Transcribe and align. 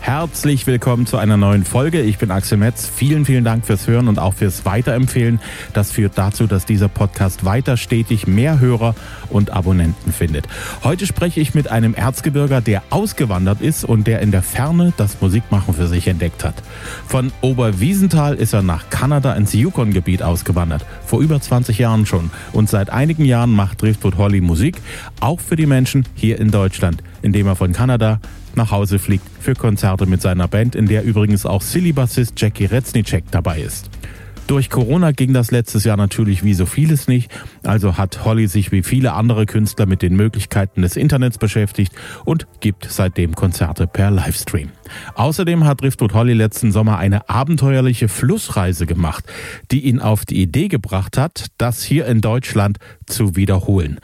Herzlich 0.00 0.66
willkommen 0.68 1.06
zu 1.06 1.16
einer 1.16 1.36
neuen 1.36 1.64
Folge. 1.64 2.00
Ich 2.00 2.18
bin 2.18 2.30
Axel 2.30 2.58
Metz. 2.58 2.88
Vielen, 2.88 3.24
vielen 3.24 3.42
Dank 3.42 3.66
fürs 3.66 3.88
Hören 3.88 4.06
und 4.06 4.20
auch 4.20 4.34
fürs 4.34 4.64
Weiterempfehlen. 4.64 5.40
Das 5.72 5.90
führt 5.90 6.16
dazu, 6.16 6.46
dass 6.46 6.64
dieser 6.64 6.88
Podcast 6.88 7.44
weiter 7.44 7.76
stetig 7.76 8.26
mehr 8.26 8.60
Hörer 8.60 8.94
und 9.30 9.50
Abonnenten 9.50 10.12
findet. 10.12 10.46
Heute 10.84 11.06
spreche 11.06 11.40
ich 11.40 11.54
mit 11.54 11.70
einem 11.70 11.92
Erzgebirger, 11.94 12.60
der 12.60 12.82
ausgewandert 12.90 13.60
ist 13.60 13.84
und 13.84 14.06
der 14.06 14.20
in 14.20 14.30
der 14.30 14.42
Ferne 14.42 14.92
das 14.96 15.20
Musikmachen 15.20 15.74
für 15.74 15.88
sich 15.88 16.06
entdeckt 16.06 16.44
hat. 16.44 16.54
Von 17.08 17.32
Oberwiesenthal 17.40 18.36
ist 18.36 18.52
er 18.52 18.62
nach 18.62 18.90
Kanada 18.90 19.34
ins 19.34 19.54
Yukon-Gebiet 19.54 20.22
ausgewandert. 20.22 20.86
Vor 21.04 21.20
über 21.20 21.40
20 21.40 21.78
Jahren 21.78 22.06
schon. 22.06 22.30
Und 22.52 22.70
seit 22.70 22.90
einigen 22.90 23.24
Jahren 23.24 23.50
macht 23.50 23.82
Driftwood 23.82 24.16
Holly 24.18 24.40
Musik, 24.40 24.76
auch 25.18 25.40
für 25.40 25.56
die 25.56 25.66
Menschen 25.66 26.06
hier 26.14 26.38
in 26.38 26.52
Deutschland, 26.52 27.02
indem 27.22 27.48
er 27.48 27.56
von 27.56 27.72
Kanada 27.72 28.20
nach 28.56 28.70
Hause 28.70 28.98
fliegt 28.98 29.26
für 29.40 29.54
Konzerte 29.54 30.06
mit 30.06 30.22
seiner 30.22 30.48
Band, 30.48 30.74
in 30.74 30.86
der 30.86 31.04
übrigens 31.04 31.46
auch 31.46 31.62
Silly-Bassist 31.62 32.40
Jackie 32.40 32.66
Retznicek 32.66 33.24
dabei 33.30 33.60
ist. 33.60 33.90
Durch 34.46 34.70
Corona 34.70 35.10
ging 35.10 35.32
das 35.32 35.50
letztes 35.50 35.82
Jahr 35.82 35.96
natürlich 35.96 36.44
wie 36.44 36.54
so 36.54 36.66
vieles 36.66 37.08
nicht, 37.08 37.32
also 37.64 37.98
hat 37.98 38.24
Holly 38.24 38.46
sich 38.46 38.70
wie 38.70 38.84
viele 38.84 39.14
andere 39.14 39.44
Künstler 39.44 39.86
mit 39.86 40.02
den 40.02 40.14
Möglichkeiten 40.14 40.82
des 40.82 40.96
Internets 40.96 41.38
beschäftigt 41.38 41.92
und 42.24 42.46
gibt 42.60 42.86
seitdem 42.88 43.34
Konzerte 43.34 43.88
per 43.88 44.12
Livestream. 44.12 44.70
Außerdem 45.16 45.64
hat 45.64 45.80
Driftwood 45.80 46.14
Holly 46.14 46.32
letzten 46.32 46.70
Sommer 46.70 46.98
eine 46.98 47.28
abenteuerliche 47.28 48.08
Flussreise 48.08 48.86
gemacht, 48.86 49.24
die 49.72 49.80
ihn 49.80 49.98
auf 49.98 50.24
die 50.24 50.40
Idee 50.40 50.68
gebracht 50.68 51.18
hat, 51.18 51.46
das 51.58 51.82
hier 51.82 52.06
in 52.06 52.20
Deutschland 52.20 52.78
zu 53.06 53.34
wiederholen 53.34 53.98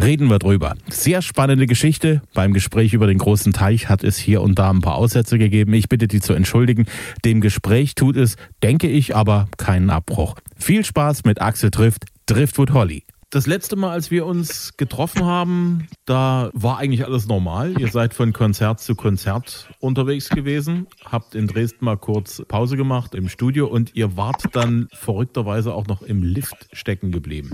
reden 0.00 0.28
wir 0.28 0.38
drüber. 0.38 0.74
Sehr 0.88 1.22
spannende 1.22 1.66
Geschichte. 1.66 2.22
Beim 2.34 2.52
Gespräch 2.52 2.92
über 2.92 3.06
den 3.06 3.18
großen 3.18 3.52
Teich 3.52 3.88
hat 3.88 4.04
es 4.04 4.16
hier 4.16 4.42
und 4.42 4.58
da 4.58 4.70
ein 4.70 4.80
paar 4.80 4.96
Aussätze 4.96 5.38
gegeben. 5.38 5.72
Ich 5.74 5.88
bitte 5.88 6.08
die 6.08 6.20
zu 6.20 6.32
entschuldigen. 6.32 6.86
Dem 7.24 7.40
Gespräch 7.40 7.94
tut 7.94 8.16
es, 8.16 8.36
denke 8.62 8.88
ich, 8.88 9.14
aber 9.14 9.48
keinen 9.56 9.90
Abbruch. 9.90 10.36
Viel 10.56 10.84
Spaß 10.84 11.24
mit 11.24 11.40
Axel 11.40 11.70
trifft 11.70 12.06
Driftwood 12.26 12.72
Holly. 12.72 13.04
Das 13.30 13.46
letzte 13.46 13.76
Mal, 13.76 13.90
als 13.90 14.10
wir 14.10 14.24
uns 14.24 14.78
getroffen 14.78 15.26
haben, 15.26 15.86
da 16.06 16.48
war 16.54 16.78
eigentlich 16.78 17.04
alles 17.04 17.26
normal. 17.26 17.78
Ihr 17.78 17.88
seid 17.88 18.14
von 18.14 18.32
Konzert 18.32 18.80
zu 18.80 18.94
Konzert 18.94 19.68
unterwegs 19.80 20.30
gewesen, 20.30 20.86
habt 21.04 21.34
in 21.34 21.46
Dresden 21.46 21.84
mal 21.84 21.98
kurz 21.98 22.42
Pause 22.48 22.78
gemacht 22.78 23.14
im 23.14 23.28
Studio 23.28 23.66
und 23.66 23.94
ihr 23.94 24.16
wart 24.16 24.44
dann 24.52 24.88
verrückterweise 24.94 25.74
auch 25.74 25.86
noch 25.86 26.00
im 26.00 26.22
Lift 26.22 26.68
stecken 26.72 27.12
geblieben. 27.12 27.50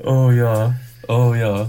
Oh 0.00 0.30
ja, 0.30 0.76
Oh 1.12 1.34
ja. 1.34 1.68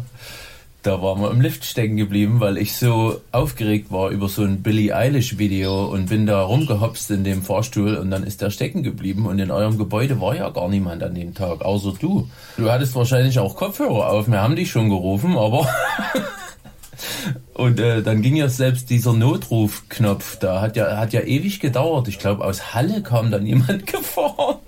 Da 0.83 1.01
waren 1.01 1.21
wir 1.21 1.29
im 1.29 1.41
Lift 1.41 1.65
stecken 1.65 1.97
geblieben, 1.97 2.39
weil 2.39 2.57
ich 2.57 2.77
so 2.77 3.19
aufgeregt 3.33 3.91
war 3.91 4.09
über 4.09 4.29
so 4.29 4.43
ein 4.43 4.63
Billie 4.63 4.95
Eilish 4.95 5.37
Video 5.37 5.85
und 5.87 6.07
bin 6.07 6.25
da 6.25 6.43
rumgehopst 6.43 7.11
in 7.11 7.25
dem 7.25 7.41
Fahrstuhl 7.41 7.95
und 7.97 8.09
dann 8.09 8.23
ist 8.23 8.41
der 8.41 8.51
stecken 8.51 8.83
geblieben 8.83 9.25
und 9.25 9.39
in 9.39 9.51
eurem 9.51 9.77
Gebäude 9.77 10.21
war 10.21 10.33
ja 10.33 10.49
gar 10.49 10.69
niemand 10.69 11.03
an 11.03 11.13
dem 11.13 11.33
Tag, 11.33 11.61
außer 11.61 11.93
du. 11.99 12.29
Du 12.55 12.71
hattest 12.71 12.95
wahrscheinlich 12.95 13.37
auch 13.37 13.57
Kopfhörer 13.57 14.11
auf, 14.11 14.29
wir 14.29 14.41
haben 14.41 14.55
dich 14.55 14.71
schon 14.71 14.87
gerufen, 14.87 15.37
aber 15.37 15.67
und 17.53 17.81
äh, 17.81 18.01
dann 18.01 18.21
ging 18.21 18.37
ja 18.37 18.47
selbst 18.47 18.89
dieser 18.89 19.11
Notrufknopf, 19.11 20.39
da 20.39 20.61
hat 20.61 20.77
ja 20.77 20.95
hat 20.95 21.11
ja 21.11 21.19
ewig 21.19 21.59
gedauert. 21.59 22.07
Ich 22.07 22.17
glaube 22.17 22.45
aus 22.45 22.73
Halle 22.73 23.03
kam 23.03 23.29
dann 23.29 23.45
jemand 23.45 23.87
gefahren 23.91 24.59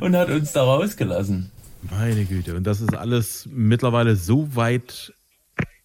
und 0.00 0.16
hat 0.16 0.30
uns 0.30 0.52
da 0.52 0.62
rausgelassen. 0.62 1.50
Meine 1.90 2.24
Güte. 2.24 2.56
Und 2.56 2.64
das 2.64 2.80
ist 2.80 2.94
alles 2.94 3.48
mittlerweile 3.50 4.16
so 4.16 4.54
weit 4.56 5.12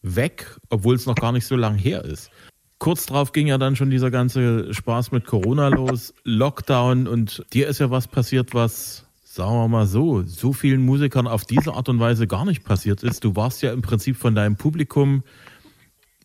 weg, 0.02 0.58
obwohl 0.69 0.95
es 0.95 1.06
noch 1.06 1.16
gar 1.16 1.31
nicht 1.31 1.45
so 1.45 1.56
lang 1.56 1.75
her 1.75 2.03
ist. 2.06 2.31
Kurz 2.78 3.08
darauf 3.08 3.33
ging 3.33 3.47
ja 3.47 3.58
dann 3.58 3.75
schon 3.75 3.89
dieser 3.89 4.09
ganze 4.09 4.73
Spaß 4.73 5.12
mit 5.12 5.25
Corona 5.25 5.68
los, 5.68 6.13
Lockdown 6.23 7.07
und 7.07 7.44
dir 7.51 7.68
ist 7.68 7.79
ja 7.79 7.91
was 7.91 8.07
passiert, 8.07 8.53
was, 8.53 9.06
sagen 9.25 9.51
wir 9.51 9.68
mal 9.68 9.85
so, 9.85 10.23
so 10.23 10.53
vielen 10.53 10.81
Musikern 10.81 11.28
auf 11.28 11.44
diese 11.44 11.73
Art 11.73 11.90
und 11.90 12.00
Weise 12.00 12.25
gar 12.25 12.46
nicht 12.46 12.63
passiert 12.63 13.03
ist. 13.03 13.25
Du 13.25 13.35
warst 13.35 13.62
ja 13.62 13.73
im 13.73 13.81
Prinzip 13.81 14.16
von 14.16 14.34
deinem 14.34 14.56
Publikum 14.56 15.23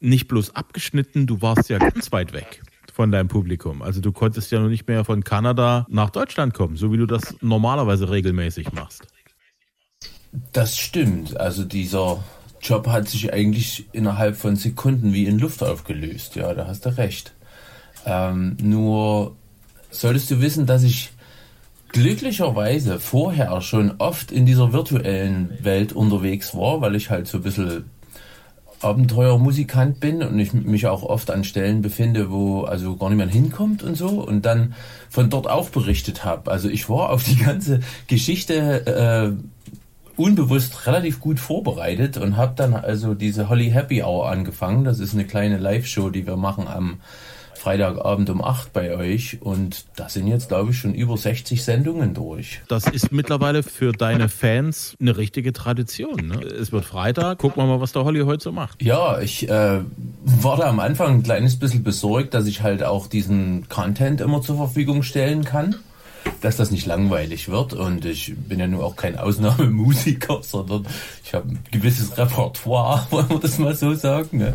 nicht 0.01 0.29
bloß 0.29 0.55
abgeschnitten, 0.55 1.27
du 1.27 1.43
warst 1.43 1.69
ja 1.71 1.79
ganz 1.79 2.13
weit 2.13 2.33
weg 2.33 2.63
von 2.93 3.11
deinem 3.11 3.27
Publikum. 3.27 3.83
Also 3.83 4.01
du 4.01 4.13
konntest 4.13 4.53
ja 4.53 4.61
noch 4.61 4.69
nicht 4.69 4.87
mehr 4.87 5.05
von 5.05 5.25
Kanada 5.25 5.85
nach 5.89 6.11
Deutschland 6.11 6.55
kommen, 6.55 6.77
so 6.77 6.93
wie 6.93 6.97
du 6.97 7.07
das 7.07 7.35
normalerweise 7.41 8.09
regelmäßig 8.09 8.73
machst. 8.73 9.09
Das 10.53 10.77
stimmt. 10.77 11.39
Also 11.39 11.65
dieser 11.65 12.23
Job 12.61 12.89
hat 12.89 13.09
sich 13.09 13.33
eigentlich 13.33 13.87
innerhalb 13.93 14.37
von 14.37 14.57
Sekunden 14.57 15.13
wie 15.13 15.27
in 15.27 15.39
Luft 15.39 15.63
aufgelöst. 15.63 16.37
Ja, 16.37 16.55
da 16.55 16.67
hast 16.67 16.87
du 16.87 16.97
recht. 16.97 17.33
Ähm, 18.07 18.57
nur 18.61 19.37
solltest 19.91 20.31
du 20.31 20.41
wissen, 20.41 20.67
dass 20.67 20.83
ich 20.83 21.13
glücklicherweise 21.91 22.99
vorher 22.99 23.61
schon 23.61 23.95
oft 23.99 24.33
in 24.33 24.47
dieser 24.47 24.73
virtuellen 24.73 25.57
Welt 25.61 25.93
unterwegs 25.93 26.55
war, 26.55 26.81
weil 26.81 26.97
ich 26.97 27.11
halt 27.11 27.29
so 27.29 27.39
ein 27.39 27.45
bisschen 27.45 27.85
Abenteuermusikant 28.81 30.01
bin 30.01 30.23
und 30.23 30.39
ich 30.39 30.53
mich 30.53 30.87
auch 30.87 31.03
oft 31.03 31.31
an 31.31 31.45
Stellen 31.45 31.81
befinde, 31.81 32.31
wo 32.31 32.63
also 32.63 32.97
gar 32.97 33.09
niemand 33.11 33.33
hinkommt 33.33 33.83
und 33.83 33.95
so 33.95 34.09
und 34.09 34.45
dann 34.45 34.75
von 35.09 35.31
dort 35.31 35.49
auch 35.49 35.71
berichtet 35.71 36.25
habe. 36.25 36.51
Also 36.51 36.69
ich 36.69 36.89
war 36.89 37.11
auf 37.11 37.25
die 37.25 37.37
ganze 37.37 37.81
Geschichte 38.09 38.87
äh, 38.87 39.64
unbewusst 40.17 40.87
relativ 40.87 41.21
gut 41.21 41.41
vorbereitet 41.41 42.17
und 42.17 42.37
habe 42.37 42.55
dann 42.57 42.75
also 42.75 43.15
diese 43.15 43.49
Holly 43.49 43.71
Happy 43.71 44.03
Hour 44.03 44.31
angefangen. 44.31 44.85
Das 44.85 45.01
ist 45.01 45.15
eine 45.15 45.25
kleine 45.25 45.59
Live-Show, 45.59 46.11
die 46.11 46.27
wir 46.27 46.37
machen 46.37 46.69
am 46.69 47.01
Freitagabend 47.65 48.29
um 48.29 48.45
8 48.45 48.75
bei 48.75 48.95
euch 48.95 49.39
und 49.41 49.87
da 49.97 50.11
sind 50.11 50.27
jetzt, 50.27 50.49
glaube 50.49 50.73
ich, 50.73 50.79
schon 50.79 50.93
über 50.93 51.17
60 51.17 51.65
Sendungen 51.65 52.13
durch. 52.13 52.61
Das 52.69 52.87
ist 52.87 53.11
mittlerweile 53.11 53.63
für 53.63 53.93
deine 53.93 54.29
Fans 54.29 54.95
eine 55.01 55.17
richtige 55.17 55.55
Tradition. 55.55 56.29
Ne? 56.29 56.41
Es 56.43 56.73
wird 56.73 56.85
Freitag, 56.85 57.39
gucken 57.39 57.63
wir 57.63 57.67
mal, 57.67 57.81
was 57.81 57.93
der 57.93 58.05
Holly 58.05 58.21
heute 58.21 58.45
so 58.45 58.53
macht. 58.53 58.83
Ja, 58.83 59.19
ich 59.19 59.49
äh, 59.49 59.81
war 60.25 60.57
da 60.59 60.65
am 60.65 60.79
Anfang 60.79 61.15
ein 61.15 61.23
kleines 61.23 61.59
bisschen 61.59 61.83
besorgt, 61.83 62.35
dass 62.35 62.47
ich 62.47 62.61
halt 62.61 62.83
auch 62.85 63.07
diesen 63.07 63.67
Content 63.71 64.21
immer 64.21 64.43
zur 64.43 64.57
Verfügung 64.57 65.03
stellen 65.03 65.45
kann 65.45 65.77
dass 66.41 66.57
das 66.57 66.71
nicht 66.71 66.87
langweilig 66.87 67.49
wird. 67.49 67.73
Und 67.73 68.05
ich 68.05 68.35
bin 68.37 68.61
ja 68.61 68.67
nur 68.67 68.85
auch 68.85 68.97
kein 68.97 69.19
Ausnahmemusiker, 69.19 70.41
sondern 70.43 70.87
ich 71.25 71.35
habe 71.35 71.49
ein 71.49 71.59
gewisses 71.71 72.17
Repertoire, 72.17 73.07
wollen 73.11 73.29
wir 73.31 73.39
das 73.39 73.59
mal 73.59 73.75
so 73.75 73.95
sagen. 73.95 74.39
Ne? 74.39 74.55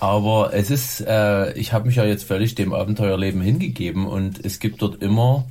Aber 0.00 0.54
es 0.54 0.70
ist, 0.70 1.02
äh, 1.02 1.52
ich 1.52 1.72
habe 1.72 1.86
mich 1.86 1.96
ja 1.96 2.04
jetzt 2.04 2.24
völlig 2.24 2.54
dem 2.54 2.72
Abenteuerleben 2.72 3.42
hingegeben 3.42 4.06
und 4.06 4.44
es 4.44 4.58
gibt 4.58 4.80
dort 4.80 5.02
immer 5.02 5.44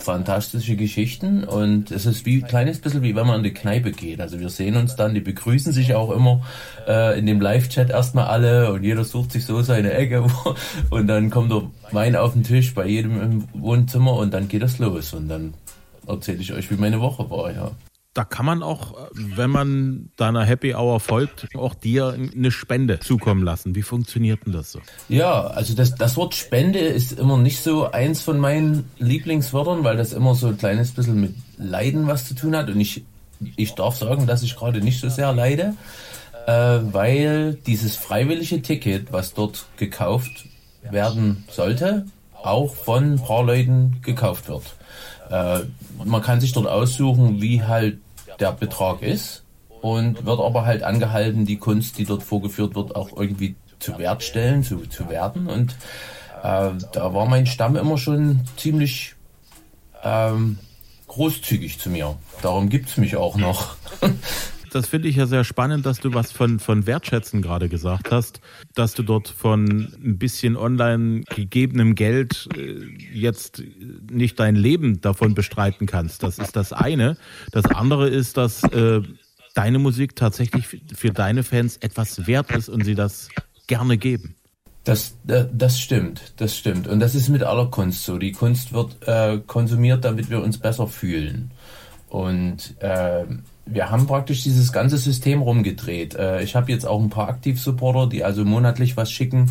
fantastische 0.00 0.76
Geschichten 0.76 1.44
und 1.44 1.90
es 1.90 2.06
ist 2.06 2.24
wie 2.26 2.42
ein 2.42 2.46
kleines 2.46 2.80
bisschen 2.80 3.02
wie 3.02 3.14
wenn 3.16 3.26
man 3.26 3.38
in 3.38 3.42
die 3.42 3.54
Kneipe 3.54 3.92
geht. 3.92 4.20
Also 4.20 4.40
wir 4.40 4.48
sehen 4.48 4.76
uns 4.76 4.96
dann, 4.96 5.14
die 5.14 5.20
begrüßen 5.20 5.72
sich 5.72 5.94
auch 5.94 6.10
immer 6.10 6.42
äh, 6.86 7.18
in 7.18 7.26
dem 7.26 7.40
Live-Chat 7.40 7.90
erstmal 7.90 8.26
alle 8.26 8.72
und 8.72 8.84
jeder 8.84 9.04
sucht 9.04 9.32
sich 9.32 9.44
so 9.44 9.62
seine 9.62 9.92
Ecke 9.92 10.26
und 10.90 11.06
dann 11.06 11.30
kommt 11.30 11.52
der 11.52 11.62
Wein 11.92 12.16
auf 12.16 12.32
den 12.32 12.44
Tisch 12.44 12.74
bei 12.74 12.86
jedem 12.86 13.20
im 13.20 13.48
Wohnzimmer 13.54 14.14
und 14.14 14.32
dann 14.32 14.48
geht 14.48 14.62
das 14.62 14.78
los 14.78 15.12
und 15.12 15.28
dann 15.28 15.54
erzähle 16.06 16.38
ich 16.38 16.52
euch, 16.52 16.70
wie 16.70 16.76
meine 16.76 17.00
Woche 17.00 17.28
war, 17.30 17.52
ja 17.52 17.70
da 18.18 18.24
kann 18.24 18.44
man 18.44 18.64
auch, 18.64 18.96
wenn 19.14 19.48
man 19.48 20.10
deiner 20.16 20.44
Happy 20.44 20.74
Hour 20.74 20.98
folgt, 20.98 21.46
auch 21.54 21.74
dir 21.74 22.16
eine 22.34 22.50
Spende 22.50 22.98
zukommen 22.98 23.44
lassen. 23.44 23.76
Wie 23.76 23.82
funktioniert 23.82 24.44
denn 24.44 24.52
das 24.52 24.72
so? 24.72 24.80
Ja, 25.08 25.42
also 25.46 25.72
das, 25.72 25.94
das 25.94 26.16
Wort 26.16 26.34
Spende 26.34 26.80
ist 26.80 27.12
immer 27.12 27.38
nicht 27.38 27.62
so 27.62 27.92
eins 27.92 28.20
von 28.20 28.40
meinen 28.40 28.90
Lieblingswörtern, 28.98 29.84
weil 29.84 29.96
das 29.96 30.12
immer 30.12 30.34
so 30.34 30.48
ein 30.48 30.58
kleines 30.58 30.90
bisschen 30.90 31.20
mit 31.20 31.34
Leiden 31.58 32.08
was 32.08 32.26
zu 32.26 32.34
tun 32.34 32.56
hat. 32.56 32.68
Und 32.68 32.80
ich, 32.80 33.04
ich 33.54 33.76
darf 33.76 33.94
sagen, 33.94 34.26
dass 34.26 34.42
ich 34.42 34.56
gerade 34.56 34.80
nicht 34.80 35.00
so 35.00 35.08
sehr 35.08 35.32
leide, 35.32 35.74
äh, 36.48 36.52
weil 36.52 37.54
dieses 37.68 37.94
freiwillige 37.94 38.62
Ticket, 38.62 39.12
was 39.12 39.32
dort 39.32 39.66
gekauft 39.76 40.46
werden 40.90 41.44
sollte, 41.52 42.04
auch 42.34 42.74
von 42.74 43.12
ein 43.12 43.22
paar 43.22 43.44
Leuten 43.44 44.00
gekauft 44.02 44.48
wird. 44.48 44.64
Äh, 45.30 45.60
man 46.04 46.20
kann 46.20 46.40
sich 46.40 46.52
dort 46.52 46.66
aussuchen, 46.66 47.40
wie 47.40 47.62
halt 47.62 47.98
der 48.40 48.52
Betrag 48.52 49.02
ist 49.02 49.44
und 49.80 50.24
wird 50.24 50.40
aber 50.40 50.64
halt 50.64 50.82
angehalten, 50.82 51.46
die 51.46 51.58
Kunst, 51.58 51.98
die 51.98 52.04
dort 52.04 52.22
vorgeführt 52.22 52.74
wird, 52.74 52.96
auch 52.96 53.16
irgendwie 53.16 53.56
zu 53.78 53.98
wertstellen, 53.98 54.62
zu, 54.62 54.86
zu 54.86 55.08
werten. 55.08 55.46
Und 55.46 55.72
äh, 56.42 56.70
da 56.92 57.14
war 57.14 57.26
mein 57.26 57.46
Stamm 57.46 57.76
immer 57.76 57.98
schon 57.98 58.40
ziemlich 58.56 59.14
ähm, 60.02 60.58
großzügig 61.06 61.78
zu 61.78 61.90
mir. 61.90 62.16
Darum 62.42 62.68
gibt 62.68 62.88
es 62.90 62.96
mich 62.96 63.16
auch 63.16 63.36
noch. 63.36 63.76
das 64.74 64.88
finde 64.88 65.08
ich 65.08 65.16
ja 65.16 65.26
sehr 65.26 65.44
spannend, 65.44 65.86
dass 65.86 66.00
du 66.00 66.14
was 66.14 66.32
von, 66.32 66.58
von 66.58 66.86
Wertschätzen 66.86 67.42
gerade 67.42 67.68
gesagt 67.68 68.10
hast, 68.10 68.40
dass 68.74 68.94
du 68.94 69.02
dort 69.02 69.28
von 69.28 69.92
ein 70.02 70.18
bisschen 70.18 70.56
online 70.56 71.22
gegebenem 71.34 71.94
Geld 71.94 72.48
äh, 72.56 72.74
jetzt 73.12 73.62
nicht 74.10 74.38
dein 74.38 74.56
Leben 74.56 75.00
davon 75.00 75.34
bestreiten 75.34 75.86
kannst. 75.86 76.22
Das 76.22 76.38
ist 76.38 76.56
das 76.56 76.72
eine. 76.72 77.16
Das 77.52 77.64
andere 77.66 78.08
ist, 78.08 78.36
dass 78.36 78.62
äh, 78.64 79.02
deine 79.54 79.78
Musik 79.78 80.16
tatsächlich 80.16 80.66
für 80.94 81.10
deine 81.10 81.42
Fans 81.42 81.76
etwas 81.78 82.26
wert 82.26 82.50
ist 82.52 82.68
und 82.68 82.84
sie 82.84 82.94
das 82.94 83.28
gerne 83.66 83.98
geben. 83.98 84.34
Das, 84.84 85.16
das 85.24 85.78
stimmt, 85.78 86.32
das 86.38 86.56
stimmt. 86.56 86.88
Und 86.88 87.00
das 87.00 87.14
ist 87.14 87.28
mit 87.28 87.42
aller 87.42 87.66
Kunst 87.66 88.04
so. 88.04 88.16
Die 88.16 88.32
Kunst 88.32 88.72
wird 88.72 88.96
äh, 89.06 89.38
konsumiert, 89.46 90.04
damit 90.04 90.30
wir 90.30 90.42
uns 90.42 90.56
besser 90.56 90.86
fühlen. 90.86 91.50
Und 92.08 92.74
äh, 92.80 93.26
wir 93.70 93.90
haben 93.90 94.06
praktisch 94.06 94.42
dieses 94.42 94.72
ganze 94.72 94.98
System 94.98 95.42
rumgedreht. 95.42 96.14
Äh, 96.14 96.42
ich 96.42 96.56
habe 96.56 96.72
jetzt 96.72 96.86
auch 96.86 97.00
ein 97.00 97.10
paar 97.10 97.28
Aktivsupporter, 97.28 98.08
die 98.08 98.24
also 98.24 98.44
monatlich 98.44 98.96
was 98.96 99.10
schicken. 99.10 99.50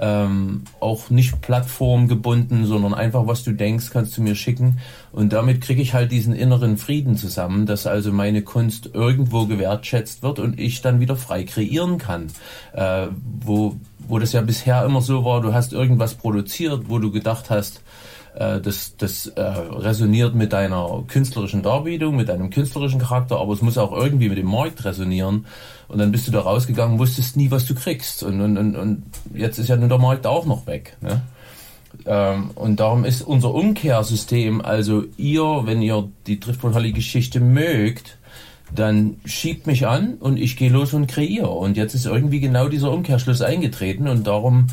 Ähm, 0.00 0.62
auch 0.78 1.10
nicht 1.10 1.40
plattformgebunden, 1.40 2.66
sondern 2.66 2.94
einfach 2.94 3.26
was 3.26 3.42
du 3.42 3.50
denkst, 3.50 3.90
kannst 3.90 4.16
du 4.16 4.22
mir 4.22 4.36
schicken. 4.36 4.78
Und 5.10 5.32
damit 5.32 5.60
kriege 5.60 5.82
ich 5.82 5.92
halt 5.92 6.12
diesen 6.12 6.34
inneren 6.34 6.78
Frieden 6.78 7.16
zusammen, 7.16 7.66
dass 7.66 7.88
also 7.88 8.12
meine 8.12 8.42
Kunst 8.42 8.90
irgendwo 8.94 9.46
gewertschätzt 9.46 10.22
wird 10.22 10.38
und 10.38 10.60
ich 10.60 10.82
dann 10.82 11.00
wieder 11.00 11.16
frei 11.16 11.42
kreieren 11.42 11.98
kann. 11.98 12.28
Äh, 12.74 13.08
wo, 13.40 13.74
wo 14.06 14.20
das 14.20 14.32
ja 14.32 14.40
bisher 14.40 14.84
immer 14.84 15.00
so 15.00 15.24
war, 15.24 15.40
du 15.40 15.52
hast 15.52 15.72
irgendwas 15.72 16.14
produziert, 16.14 16.84
wo 16.88 17.00
du 17.00 17.10
gedacht 17.10 17.50
hast, 17.50 17.82
äh, 18.34 18.60
das, 18.60 18.96
das 18.96 19.26
äh, 19.28 19.40
resoniert 19.40 20.34
mit 20.34 20.52
deiner 20.52 21.04
künstlerischen 21.06 21.62
Darbietung, 21.62 22.16
mit 22.16 22.28
deinem 22.28 22.50
künstlerischen 22.50 23.00
Charakter, 23.00 23.38
aber 23.38 23.52
es 23.52 23.62
muss 23.62 23.78
auch 23.78 23.92
irgendwie 23.92 24.28
mit 24.28 24.38
dem 24.38 24.50
Markt 24.50 24.84
resonieren. 24.84 25.46
Und 25.88 25.98
dann 25.98 26.12
bist 26.12 26.28
du 26.28 26.32
da 26.32 26.40
rausgegangen, 26.40 26.98
wusstest 26.98 27.36
nie, 27.36 27.50
was 27.50 27.66
du 27.66 27.74
kriegst. 27.74 28.22
Und, 28.22 28.40
und, 28.40 28.58
und, 28.58 28.76
und 28.76 29.02
jetzt 29.34 29.58
ist 29.58 29.68
ja 29.68 29.76
nun 29.76 29.88
der 29.88 29.98
Markt 29.98 30.26
auch 30.26 30.44
noch 30.46 30.66
weg. 30.66 30.96
Ne? 31.00 31.22
Ähm, 32.06 32.50
und 32.54 32.80
darum 32.80 33.04
ist 33.04 33.22
unser 33.22 33.54
Umkehrsystem, 33.54 34.60
also 34.60 35.04
ihr, 35.16 35.62
wenn 35.64 35.82
ihr 35.82 36.08
die 36.26 36.40
Driftwohl-Geschichte 36.40 37.40
mögt, 37.40 38.18
dann 38.74 39.16
schiebt 39.24 39.66
mich 39.66 39.86
an 39.86 40.14
und 40.14 40.36
ich 40.36 40.56
gehe 40.56 40.70
los 40.70 40.92
und 40.92 41.06
kreiere. 41.06 41.50
Und 41.50 41.76
jetzt 41.76 41.94
ist 41.94 42.06
irgendwie 42.06 42.40
genau 42.40 42.68
dieser 42.68 42.92
Umkehrschluss 42.92 43.40
eingetreten 43.40 44.08
und 44.08 44.26
darum 44.26 44.66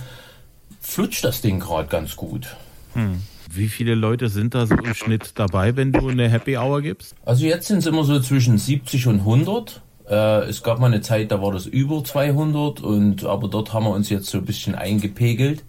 flutscht 0.81 1.24
das 1.24 1.42
Ding 1.42 1.60
gerade 1.60 1.88
ganz 1.88 2.16
gut. 2.16 2.57
Hm. 2.94 3.22
Wie 3.51 3.68
viele 3.68 3.95
Leute 3.95 4.30
sind 4.30 4.56
da 4.56 4.65
so 4.65 4.75
im 4.75 4.94
Schnitt 4.94 5.33
dabei, 5.36 5.75
wenn 5.75 5.92
du 5.92 6.07
eine 6.07 6.30
Happy 6.30 6.57
Hour 6.57 6.81
gibst? 6.81 7.15
Also 7.25 7.45
jetzt 7.45 7.68
sind 7.68 7.80
es 7.80 7.86
immer 7.86 8.03
so 8.03 8.19
zwischen 8.19 8.57
70 8.57 9.07
und 9.07 9.19
100. 9.19 9.81
Äh, 10.09 10.50
es 10.50 10.63
gab 10.63 10.80
mal 10.80 10.88
eine 10.88 11.01
Zeit, 11.01 11.31
da 11.31 11.42
war 11.42 11.51
das 11.51 11.65
über 11.65 12.03
200 12.03 12.81
und 12.81 13.24
aber 13.25 13.47
dort 13.47 13.74
haben 13.74 13.86
wir 13.86 13.92
uns 13.92 14.09
jetzt 14.09 14.27
so 14.27 14.38
ein 14.38 14.45
bisschen 14.45 14.75
eingepegelt. 14.75 15.63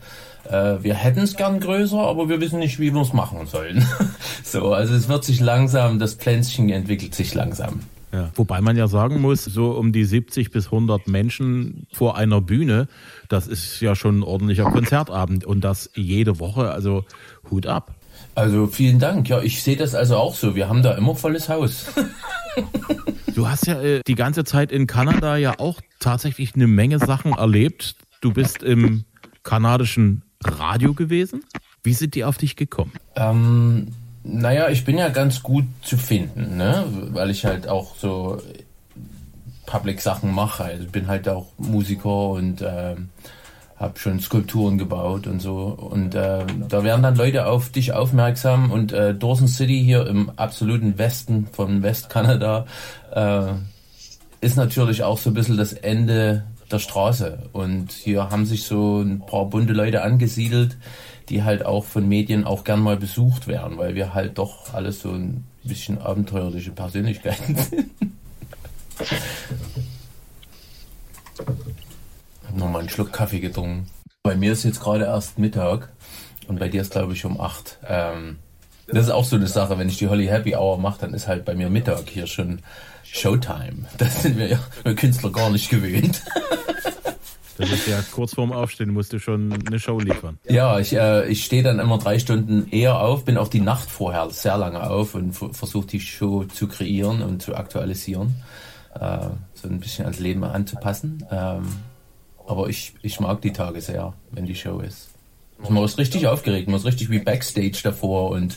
Äh, 0.45 0.83
wir 0.83 0.95
hätten 0.95 1.21
es 1.21 1.37
gern 1.37 1.61
größer, 1.61 1.99
aber 1.99 2.29
wir 2.29 2.41
wissen 2.41 2.59
nicht, 2.59 2.79
wie 2.79 2.93
wir 2.93 3.03
es 3.03 3.13
machen 3.13 3.47
sollen. 3.47 3.87
so, 4.45 4.73
also 4.73 4.95
es 4.95 5.09
wird 5.09 5.25
sich 5.25 5.41
langsam, 5.41 5.99
das 5.99 6.15
Pflänzchen 6.15 6.69
entwickelt 6.71 7.15
sich 7.15 7.35
langsam. 7.35 7.81
Ja. 8.13 8.31
Wobei 8.35 8.61
man 8.61 8.77
ja 8.77 8.87
sagen 8.87 9.21
muss, 9.21 9.45
so 9.45 9.73
um 9.73 9.93
die 9.93 10.05
70 10.05 10.51
bis 10.51 10.67
100 10.67 11.09
Menschen 11.09 11.87
vor 11.93 12.17
einer 12.17 12.41
Bühne, 12.41 12.89
das 13.29 13.47
ist 13.47 13.81
ja 13.81 13.95
schon 13.95 14.21
ein 14.21 14.23
ordentlicher 14.23 14.65
Konzertabend 14.65 15.45
und 15.45 15.63
das 15.63 15.91
jede 15.95 16.39
Woche, 16.39 16.71
also 16.71 17.05
Hut 17.51 17.67
ab. 17.67 17.95
Also 18.35 18.67
vielen 18.67 18.99
Dank. 18.99 19.29
Ja, 19.29 19.41
ich 19.41 19.63
sehe 19.63 19.77
das 19.77 19.95
also 19.95 20.17
auch 20.17 20.35
so. 20.35 20.55
Wir 20.55 20.69
haben 20.69 20.83
da 20.83 20.93
immer 20.93 21.15
volles 21.15 21.49
Haus. 21.49 21.87
du 23.35 23.49
hast 23.49 23.67
ja 23.67 23.81
äh, 23.81 24.01
die 24.07 24.15
ganze 24.15 24.45
Zeit 24.45 24.73
in 24.73 24.87
Kanada 24.87 25.37
ja 25.37 25.59
auch 25.59 25.81
tatsächlich 26.01 26.55
eine 26.55 26.67
Menge 26.67 26.99
Sachen 26.99 27.33
erlebt. 27.33 27.97
Du 28.21 28.33
bist 28.33 28.63
im 28.63 29.05
kanadischen 29.43 30.23
Radio 30.45 30.93
gewesen. 30.93 31.45
Wie 31.83 31.95
sind 31.95 32.15
die 32.15 32.25
auf 32.25 32.37
dich 32.37 32.57
gekommen? 32.57 32.93
Ähm, 33.15 33.89
naja, 34.23 34.69
ich 34.69 34.85
bin 34.85 34.99
ja 34.99 35.09
ganz 35.09 35.43
gut 35.43 35.65
zu 35.83 35.97
finden, 35.97 36.57
ne? 36.57 36.85
weil 37.13 37.31
ich 37.31 37.45
halt 37.45 37.69
auch 37.69 37.97
so 37.97 38.43
Public-Sachen 39.67 40.33
mache. 40.33 40.65
Also 40.65 40.85
ich 40.85 40.91
bin 40.91 41.07
halt 41.07 41.29
auch 41.29 41.47
Musiker 41.59 42.31
und 42.31 42.61
äh, 42.61 42.97
habe 43.79 43.99
schon 43.99 44.21
Skulpturen 44.21 44.79
gebaut 44.79 45.27
und 45.27 45.41
so. 45.41 45.67
Und 45.67 46.15
äh, 46.15 46.45
da 46.69 46.83
werden 46.83 47.03
dann 47.03 47.17
Leute 47.17 47.47
auf 47.47 47.71
dich 47.71 47.93
aufmerksam. 47.93 48.71
Und 48.71 48.93
äh, 48.93 49.15
Dawson 49.15 49.49
City 49.49 49.83
hier 49.85 50.07
im 50.07 50.31
absoluten 50.37 50.99
Westen 50.99 51.47
von 51.53 51.83
Westkanada 51.83 52.67
äh, 53.13 53.53
ist 54.41 54.57
natürlich 54.57 55.03
auch 55.03 55.19
so 55.19 55.31
ein 55.31 55.35
bisschen 55.35 55.59
das 55.59 55.75
Ende 55.75 56.45
der 56.71 56.79
Straße. 56.79 57.51
Und 57.53 57.93
hier 57.93 58.31
haben 58.31 58.47
sich 58.47 58.65
so 58.65 59.01
ein 59.01 59.21
paar 59.21 59.47
bunte 59.47 59.75
Leute 59.75 60.03
angesiedelt, 60.03 60.79
die 61.29 61.43
halt 61.43 61.67
auch 61.67 61.85
von 61.85 62.09
Medien 62.09 62.45
auch 62.45 62.65
gern 62.65 62.81
mal 62.81 62.97
besucht 62.97 63.47
werden, 63.47 63.77
weil 63.77 63.95
wir 63.95 64.15
halt 64.15 64.39
doch 64.39 64.73
alles 64.73 65.01
so 65.01 65.11
ein 65.11 65.45
bisschen 65.65 65.99
abenteuerliche 65.99 66.71
Persönlichkeiten 66.71 67.57
sind. 67.57 67.91
Nochmal 72.57 72.81
einen 72.81 72.91
Schluck 72.91 73.13
Kaffee 73.13 73.41
getrunken. 73.41 73.89
Bei 74.23 74.37
mir 74.37 74.53
ist 74.53 74.65
jetzt 74.65 74.81
gerade 74.81 75.05
erst 75.05 75.39
Mittag 75.39 75.91
und 76.49 76.59
bei 76.59 76.69
dir 76.69 76.83
ist 76.83 76.93
glaube 76.93 77.13
ich 77.13 77.25
um 77.25 77.41
8. 77.41 77.79
Ähm, 77.87 78.39
das 78.89 79.07
ist 79.07 79.11
auch 79.11 79.25
so 79.25 79.37
eine 79.37 79.49
Sache, 79.49 79.79
wenn 79.79 79.89
ich 79.89 79.99
die 79.99 80.09
Holly 80.09 80.27
Happy 80.27 80.55
Hour 80.55 80.79
mache, 80.79 81.01
dann 81.01 81.15
ist 81.15 81.27
halt 81.27 81.45
bei 81.45 81.55
mir 81.55 81.71
Mittag 81.71 82.09
hier 82.09 82.27
schon 82.27 82.61
Showtime. 83.05 83.87
Das 83.99 84.23
sind 84.23 84.39
wir 84.39 84.49
ja 84.49 84.59
wir 84.83 84.95
Künstler 84.95 85.31
gar 85.31 85.51
nicht 85.51 85.71
gewöhnt. 85.71 86.23
Das 87.59 87.71
ist 87.71 87.89
ja 87.89 87.99
kurz 88.13 88.35
vorm 88.35 88.53
Aufstehen, 88.53 88.93
musst 88.93 89.15
du 89.15 89.19
schon 89.19 89.51
eine 89.67 89.79
Show 89.79 89.99
liefern. 89.99 90.39
Ja, 90.47 90.79
ich, 90.79 90.93
äh, 90.93 91.27
ich 91.27 91.45
stehe 91.45 91.63
dann 91.63 91.79
immer 91.79 91.97
drei 91.97 92.19
Stunden 92.19 92.69
eher 92.71 93.01
auf, 93.01 93.25
bin 93.25 93.39
auch 93.39 93.49
die 93.49 93.61
Nacht 93.61 93.91
vorher 93.91 94.29
sehr 94.29 94.59
lange 94.59 94.89
auf 94.89 95.15
und 95.15 95.33
versuche 95.33 95.87
die 95.87 96.01
Show 96.01 96.45
zu 96.45 96.69
kreieren 96.69 97.23
und 97.23 97.43
zu 97.43 97.55
aktualisieren. 97.55 98.35
Äh, 98.95 99.29
so 99.55 99.69
ein 99.69 99.81
bisschen 99.81 100.05
ans 100.05 100.21
Leben 100.21 100.45
anzupassen. 100.45 101.25
Ähm, 101.31 101.65
aber 102.47 102.69
ich, 102.69 102.95
ich 103.03 103.21
mag 103.21 103.41
die 103.43 103.53
Tage 103.53 103.81
sehr, 103.81 104.15
wenn 104.31 104.47
die 104.47 104.55
Show 104.55 104.81
ist. 104.81 105.11
Man 105.69 105.83
ist 105.85 105.99
richtig 105.99 106.27
aufgeregt, 106.27 106.69
man 106.69 106.77
ist 106.77 106.85
richtig 106.85 107.11
wie 107.11 107.19
Backstage 107.19 107.81
davor 107.83 108.31
und, 108.31 108.57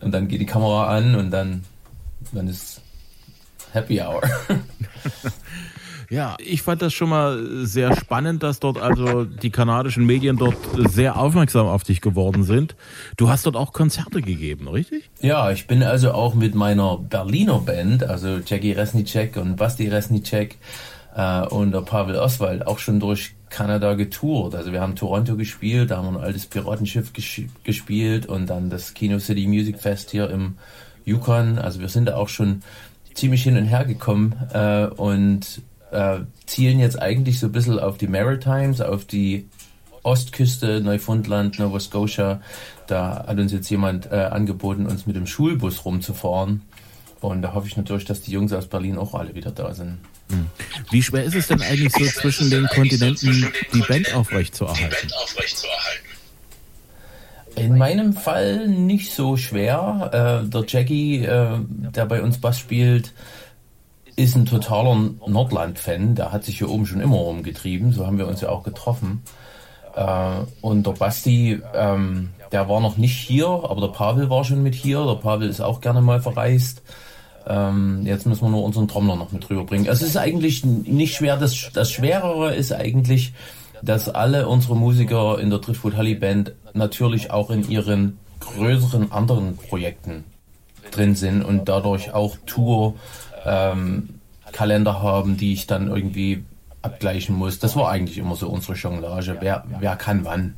und 0.00 0.12
dann 0.12 0.28
geht 0.28 0.40
die 0.40 0.46
Kamera 0.46 0.88
an 0.88 1.14
und 1.14 1.30
dann, 1.30 1.64
dann 2.32 2.48
ist 2.48 2.80
Happy 3.72 4.00
Hour. 4.00 4.22
Ja, 6.10 6.36
ich 6.38 6.62
fand 6.62 6.82
das 6.82 6.92
schon 6.92 7.08
mal 7.08 7.66
sehr 7.66 7.96
spannend, 7.96 8.42
dass 8.42 8.60
dort 8.60 8.78
also 8.78 9.24
die 9.24 9.50
kanadischen 9.50 10.06
Medien 10.06 10.36
dort 10.36 10.56
sehr 10.76 11.18
aufmerksam 11.18 11.66
auf 11.66 11.82
dich 11.82 12.00
geworden 12.00 12.44
sind. 12.44 12.76
Du 13.16 13.28
hast 13.28 13.46
dort 13.46 13.56
auch 13.56 13.72
Konzerte 13.72 14.22
gegeben, 14.22 14.68
richtig? 14.68 15.10
Ja, 15.20 15.50
ich 15.50 15.66
bin 15.66 15.82
also 15.82 16.12
auch 16.12 16.34
mit 16.34 16.54
meiner 16.54 16.98
Berliner 16.98 17.58
Band, 17.58 18.04
also 18.04 18.38
Jackie 18.44 18.72
Resnicek 18.72 19.36
und 19.36 19.56
Basti 19.56 19.88
Resnicek 19.88 20.58
äh, 21.14 21.46
und 21.46 21.72
Pavel 21.84 22.16
Oswald 22.16 22.66
auch 22.66 22.78
schon 22.78 23.00
durch 23.00 23.34
Kanada 23.50 23.94
getourt. 23.94 24.54
Also 24.54 24.72
wir 24.72 24.80
haben 24.80 24.96
Toronto 24.96 25.36
gespielt, 25.36 25.90
da 25.90 25.98
haben 25.98 26.12
wir 26.12 26.20
ein 26.20 26.24
altes 26.24 26.46
Piratenschiff 26.46 27.12
ges 27.12 27.42
gespielt 27.62 28.26
und 28.26 28.50
dann 28.50 28.70
das 28.70 28.94
Kino 28.94 29.18
City 29.18 29.46
Music 29.46 29.78
Fest 29.78 30.10
hier 30.10 30.28
im 30.30 30.56
Yukon. 31.04 31.58
Also 31.58 31.80
wir 31.80 31.88
sind 31.88 32.06
da 32.06 32.16
auch 32.16 32.28
schon 32.28 32.62
ziemlich 33.14 33.44
hin 33.44 33.56
und 33.56 33.64
her 33.64 33.84
gekommen 33.84 34.34
äh, 34.52 34.86
und 34.86 35.62
äh, 35.92 36.20
zielen 36.46 36.80
jetzt 36.80 37.00
eigentlich 37.00 37.38
so 37.38 37.46
ein 37.46 37.52
bisschen 37.52 37.78
auf 37.78 37.96
die 37.96 38.08
Maritimes, 38.08 38.80
auf 38.80 39.04
die 39.04 39.48
Ostküste, 40.02 40.80
Neufundland, 40.80 41.58
Nova 41.58 41.78
Scotia. 41.80 42.40
Da 42.88 43.24
hat 43.26 43.38
uns 43.38 43.52
jetzt 43.52 43.70
jemand 43.70 44.10
äh, 44.10 44.16
angeboten, 44.16 44.86
uns 44.86 45.06
mit 45.06 45.16
dem 45.16 45.26
Schulbus 45.26 45.84
rumzufahren. 45.84 46.62
Und 47.24 47.40
da 47.40 47.54
hoffe 47.54 47.66
ich 47.66 47.76
natürlich, 47.76 48.04
dass 48.04 48.20
die 48.20 48.32
Jungs 48.32 48.52
aus 48.52 48.66
Berlin 48.66 48.98
auch 48.98 49.14
alle 49.14 49.34
wieder 49.34 49.50
da 49.50 49.72
sind. 49.72 49.98
Hm. 50.30 50.46
Wie 50.90 51.02
schwer 51.02 51.24
ist 51.24 51.34
es 51.34 51.48
denn 51.48 51.62
eigentlich 51.62 51.92
so 51.92 52.04
zwischen 52.20 52.50
den 52.50 52.66
Kontinenten, 52.66 53.50
die 53.72 53.80
Band 53.80 54.14
aufrechtzuerhalten? 54.14 55.10
In 57.56 57.78
meinem 57.78 58.12
Fall 58.12 58.68
nicht 58.68 59.12
so 59.12 59.38
schwer. 59.38 60.42
Äh, 60.44 60.48
der 60.50 60.64
Jackie, 60.68 61.24
äh, 61.24 61.60
der 61.68 62.04
bei 62.04 62.22
uns 62.22 62.38
Bass 62.38 62.58
spielt, 62.58 63.14
ist 64.16 64.36
ein 64.36 64.44
totaler 64.44 64.94
Nordland-Fan. 65.26 66.16
Der 66.16 66.30
hat 66.30 66.44
sich 66.44 66.58
hier 66.58 66.68
oben 66.68 66.84
schon 66.84 67.00
immer 67.00 67.16
rumgetrieben. 67.16 67.92
So 67.92 68.06
haben 68.06 68.18
wir 68.18 68.28
uns 68.28 68.42
ja 68.42 68.50
auch 68.50 68.64
getroffen. 68.64 69.22
Äh, 69.96 70.30
und 70.60 70.86
der 70.86 70.92
Basti, 70.92 71.58
ähm, 71.74 72.30
der 72.52 72.68
war 72.68 72.80
noch 72.80 72.98
nicht 72.98 73.16
hier, 73.16 73.46
aber 73.46 73.80
der 73.80 73.94
Pavel 73.94 74.28
war 74.28 74.44
schon 74.44 74.62
mit 74.62 74.74
hier. 74.74 75.06
Der 75.06 75.14
Pavel 75.14 75.48
ist 75.48 75.62
auch 75.62 75.80
gerne 75.80 76.02
mal 76.02 76.20
verreist. 76.20 76.82
Ähm, 77.46 78.02
jetzt 78.04 78.26
müssen 78.26 78.42
wir 78.42 78.50
nur 78.50 78.64
unseren 78.64 78.88
Trommler 78.88 79.16
noch 79.16 79.32
mit 79.32 79.48
rüberbringen. 79.50 79.86
Es 79.86 80.02
ist 80.02 80.16
eigentlich 80.16 80.64
nicht 80.64 81.14
schwer. 81.14 81.36
Das, 81.36 81.70
das 81.72 81.90
Schwerere 81.90 82.54
ist 82.54 82.72
eigentlich, 82.72 83.34
dass 83.82 84.08
alle 84.08 84.48
unsere 84.48 84.76
Musiker 84.76 85.38
in 85.38 85.50
der 85.50 85.58
Driftwood 85.58 85.96
Holly 85.96 86.14
Band 86.14 86.52
natürlich 86.72 87.30
auch 87.30 87.50
in 87.50 87.68
ihren 87.68 88.18
größeren 88.40 89.12
anderen 89.12 89.56
Projekten 89.56 90.24
drin 90.90 91.14
sind 91.14 91.42
und 91.42 91.68
dadurch 91.68 92.12
auch 92.12 92.36
Tour 92.46 92.94
ähm, 93.44 94.20
Kalender 94.52 95.02
haben, 95.02 95.36
die 95.36 95.52
ich 95.52 95.66
dann 95.66 95.88
irgendwie 95.88 96.44
abgleichen 96.82 97.34
muss. 97.34 97.58
Das 97.58 97.76
war 97.76 97.90
eigentlich 97.90 98.18
immer 98.18 98.36
so 98.36 98.48
unsere 98.48 98.74
Jonglage. 98.74 99.38
Wer, 99.40 99.64
wer 99.80 99.96
kann 99.96 100.24
wann? 100.24 100.54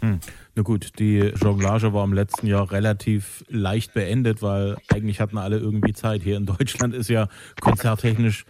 Hm. 0.00 0.20
Na 0.54 0.62
gut, 0.62 0.98
die 0.98 1.18
Jonglage 1.18 1.92
war 1.92 2.04
im 2.04 2.12
letzten 2.12 2.46
Jahr 2.46 2.70
relativ 2.70 3.44
leicht 3.48 3.94
beendet, 3.94 4.42
weil 4.42 4.76
eigentlich 4.88 5.20
hatten 5.20 5.38
alle 5.38 5.58
irgendwie 5.58 5.92
Zeit. 5.92 6.22
Hier 6.22 6.36
in 6.36 6.46
Deutschland 6.46 6.94
ist 6.94 7.08
ja 7.08 7.28
konzerttechnisch 7.60 8.44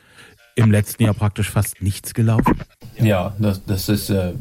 im 0.56 0.70
letzten 0.70 1.04
Jahr 1.04 1.14
praktisch 1.14 1.50
fast 1.50 1.82
nichts 1.82 2.14
gelaufen. 2.14 2.58
Ja, 2.98 3.34
das, 3.38 3.64
das 3.64 3.88
ist 3.88 4.10
äh, 4.10 4.32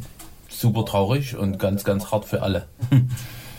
super 0.47 0.85
traurig 0.85 1.35
und 1.35 1.59
ganz, 1.59 1.83
ganz 1.83 2.11
hart 2.11 2.25
für 2.25 2.41
alle. 2.41 2.67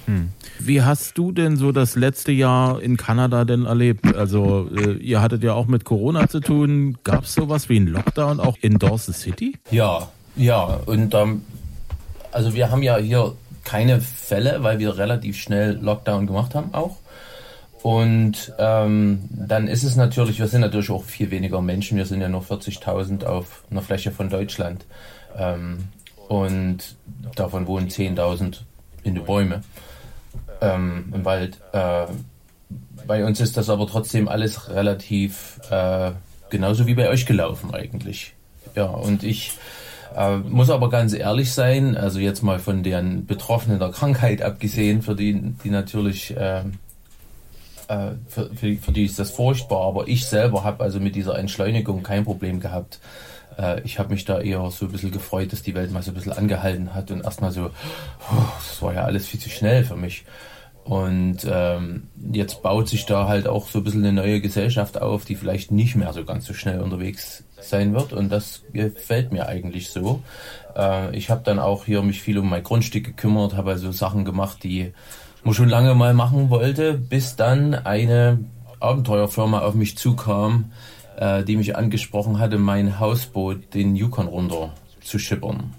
Hm. 0.06 0.30
Wie 0.58 0.82
hast 0.82 1.16
du 1.16 1.32
denn 1.32 1.56
so 1.56 1.72
das 1.72 1.94
letzte 1.94 2.32
Jahr 2.32 2.82
in 2.82 2.96
Kanada 2.96 3.44
denn 3.44 3.64
erlebt? 3.64 4.14
Also 4.14 4.68
äh, 4.76 4.94
ihr 4.94 5.22
hattet 5.22 5.42
ja 5.42 5.54
auch 5.54 5.66
mit 5.66 5.84
Corona 5.84 6.28
zu 6.28 6.40
tun. 6.40 6.98
Gab 7.04 7.24
es 7.24 7.34
sowas 7.34 7.68
wie 7.68 7.76
einen 7.76 7.86
Lockdown 7.86 8.40
auch 8.40 8.56
in 8.60 8.78
Dawson 8.78 9.14
City? 9.14 9.56
Ja, 9.70 10.08
ja. 10.36 10.80
Und 10.86 11.14
ähm, 11.14 11.42
also 12.32 12.54
wir 12.54 12.70
haben 12.70 12.82
ja 12.82 12.96
hier 12.96 13.34
keine 13.64 14.00
Fälle, 14.00 14.62
weil 14.62 14.78
wir 14.78 14.96
relativ 14.96 15.38
schnell 15.38 15.78
Lockdown 15.80 16.26
gemacht 16.26 16.54
haben 16.54 16.74
auch. 16.74 16.96
Und 17.82 18.52
ähm, 18.58 19.22
dann 19.30 19.66
ist 19.66 19.84
es 19.84 19.96
natürlich, 19.96 20.38
wir 20.38 20.48
sind 20.48 20.60
natürlich 20.60 20.90
auch 20.90 21.04
viel 21.04 21.30
weniger 21.30 21.62
Menschen. 21.62 21.96
Wir 21.96 22.04
sind 22.04 22.20
ja 22.20 22.28
nur 22.28 22.42
40.000 22.42 23.24
auf 23.24 23.64
einer 23.70 23.80
Fläche 23.80 24.10
von 24.10 24.28
Deutschland. 24.28 24.84
Ähm, 25.36 25.88
und 26.28 26.96
davon 27.34 27.66
wohnen 27.66 27.88
10.000 27.88 28.60
in 29.02 29.14
den 29.14 29.24
Bäumen 29.24 29.64
ähm, 30.60 31.12
im 31.14 31.24
Wald. 31.24 31.58
Äh, 31.72 32.06
bei 33.06 33.24
uns 33.24 33.40
ist 33.40 33.56
das 33.56 33.70
aber 33.70 33.86
trotzdem 33.86 34.28
alles 34.28 34.68
relativ 34.68 35.58
äh, 35.70 36.12
genauso 36.50 36.86
wie 36.86 36.94
bei 36.94 37.08
euch 37.08 37.24
gelaufen 37.24 37.74
eigentlich. 37.74 38.34
Ja, 38.74 38.84
und 38.86 39.24
ich 39.24 39.52
äh, 40.16 40.36
muss 40.38 40.70
aber 40.70 40.90
ganz 40.90 41.12
ehrlich 41.14 41.52
sein, 41.52 41.96
also 41.96 42.18
jetzt 42.18 42.42
mal 42.42 42.58
von 42.58 42.82
den 42.82 43.26
Betroffenen 43.26 43.78
der 43.78 43.90
Krankheit 43.90 44.42
abgesehen, 44.42 45.02
für 45.02 45.14
die, 45.14 45.40
die 45.64 45.70
natürlich, 45.70 46.36
äh, 46.36 46.60
äh, 47.88 48.12
für, 48.28 48.50
für, 48.54 48.76
für, 48.76 48.92
die 48.92 49.04
ist 49.04 49.18
das 49.18 49.30
furchtbar, 49.30 49.86
aber 49.86 50.08
ich 50.08 50.26
selber 50.26 50.64
habe 50.64 50.82
also 50.82 51.00
mit 51.00 51.14
dieser 51.14 51.38
Entschleunigung 51.38 52.02
kein 52.02 52.24
Problem 52.24 52.60
gehabt. 52.60 53.00
Äh, 53.58 53.82
ich 53.82 53.98
habe 53.98 54.10
mich 54.10 54.24
da 54.24 54.40
eher 54.40 54.70
so 54.70 54.86
ein 54.86 54.92
bisschen 54.92 55.12
gefreut, 55.12 55.52
dass 55.52 55.62
die 55.62 55.74
Welt 55.74 55.92
mal 55.92 56.02
so 56.02 56.10
ein 56.10 56.14
bisschen 56.14 56.32
angehalten 56.32 56.94
hat 56.94 57.10
und 57.10 57.24
erstmal 57.24 57.52
so, 57.52 57.70
oh, 58.32 58.44
das 58.58 58.82
war 58.82 58.94
ja 58.94 59.04
alles 59.04 59.26
viel 59.26 59.40
zu 59.40 59.50
schnell 59.50 59.84
für 59.84 59.96
mich. 59.96 60.24
Und 60.84 61.46
ähm, 61.48 62.08
jetzt 62.32 62.62
baut 62.62 62.88
sich 62.88 63.06
da 63.06 63.28
halt 63.28 63.46
auch 63.46 63.68
so 63.68 63.78
ein 63.78 63.84
bisschen 63.84 64.04
eine 64.04 64.12
neue 64.12 64.40
Gesellschaft 64.40 65.00
auf, 65.00 65.24
die 65.24 65.36
vielleicht 65.36 65.70
nicht 65.70 65.94
mehr 65.94 66.12
so 66.12 66.24
ganz 66.24 66.46
so 66.46 66.54
schnell 66.54 66.80
unterwegs 66.80 67.44
sein 67.62 67.94
wird. 67.94 68.12
Und 68.12 68.30
das 68.30 68.62
gefällt 68.72 69.32
mir 69.32 69.46
eigentlich 69.46 69.90
so. 69.90 70.22
Äh, 70.76 71.16
ich 71.16 71.30
habe 71.30 71.42
dann 71.44 71.58
auch 71.58 71.84
hier 71.84 72.02
mich 72.02 72.20
viel 72.20 72.38
um 72.38 72.48
mein 72.48 72.62
Grundstück 72.62 73.04
gekümmert, 73.04 73.56
habe 73.56 73.70
also 73.70 73.92
Sachen 73.92 74.24
gemacht, 74.24 74.58
die 74.62 74.92
man 75.44 75.54
schon 75.54 75.68
lange 75.68 75.94
mal 75.94 76.14
machen 76.14 76.50
wollte, 76.50 76.94
bis 76.94 77.36
dann 77.36 77.74
eine 77.74 78.38
Abenteuerfirma 78.80 79.60
auf 79.60 79.74
mich 79.74 79.96
zukam, 79.96 80.72
äh, 81.16 81.44
die 81.44 81.56
mich 81.56 81.76
angesprochen 81.76 82.38
hatte, 82.38 82.58
mein 82.58 82.98
Hausboot 82.98 83.74
den 83.74 83.96
Yukon 83.96 84.26
runter 84.26 84.72
zu 85.02 85.18
schippern. 85.18 85.74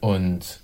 Und 0.00 0.60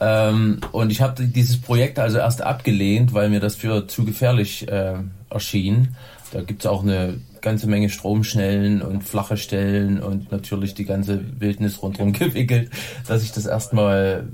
ähm, 0.00 0.60
und 0.72 0.92
ich 0.92 1.00
habe 1.00 1.24
dieses 1.24 1.60
Projekt 1.60 1.98
also 1.98 2.18
erst 2.18 2.42
abgelehnt, 2.42 3.14
weil 3.14 3.30
mir 3.30 3.40
das 3.40 3.56
für 3.56 3.88
zu 3.88 4.04
gefährlich 4.04 4.68
äh, 4.68 4.94
erschien. 5.28 5.96
Da 6.32 6.42
gibt's 6.42 6.66
auch 6.66 6.82
eine 6.82 7.20
ganze 7.48 7.66
Menge 7.66 7.88
Stromschnellen 7.88 8.82
und 8.82 9.04
flache 9.04 9.38
Stellen 9.38 10.02
und 10.02 10.30
natürlich 10.30 10.74
die 10.74 10.84
ganze 10.84 11.40
Wildnis 11.40 11.82
rundherum 11.82 12.12
gewickelt, 12.24 12.70
dass 13.06 13.22
ich 13.22 13.32
das 13.32 13.46
erstmal 13.46 14.28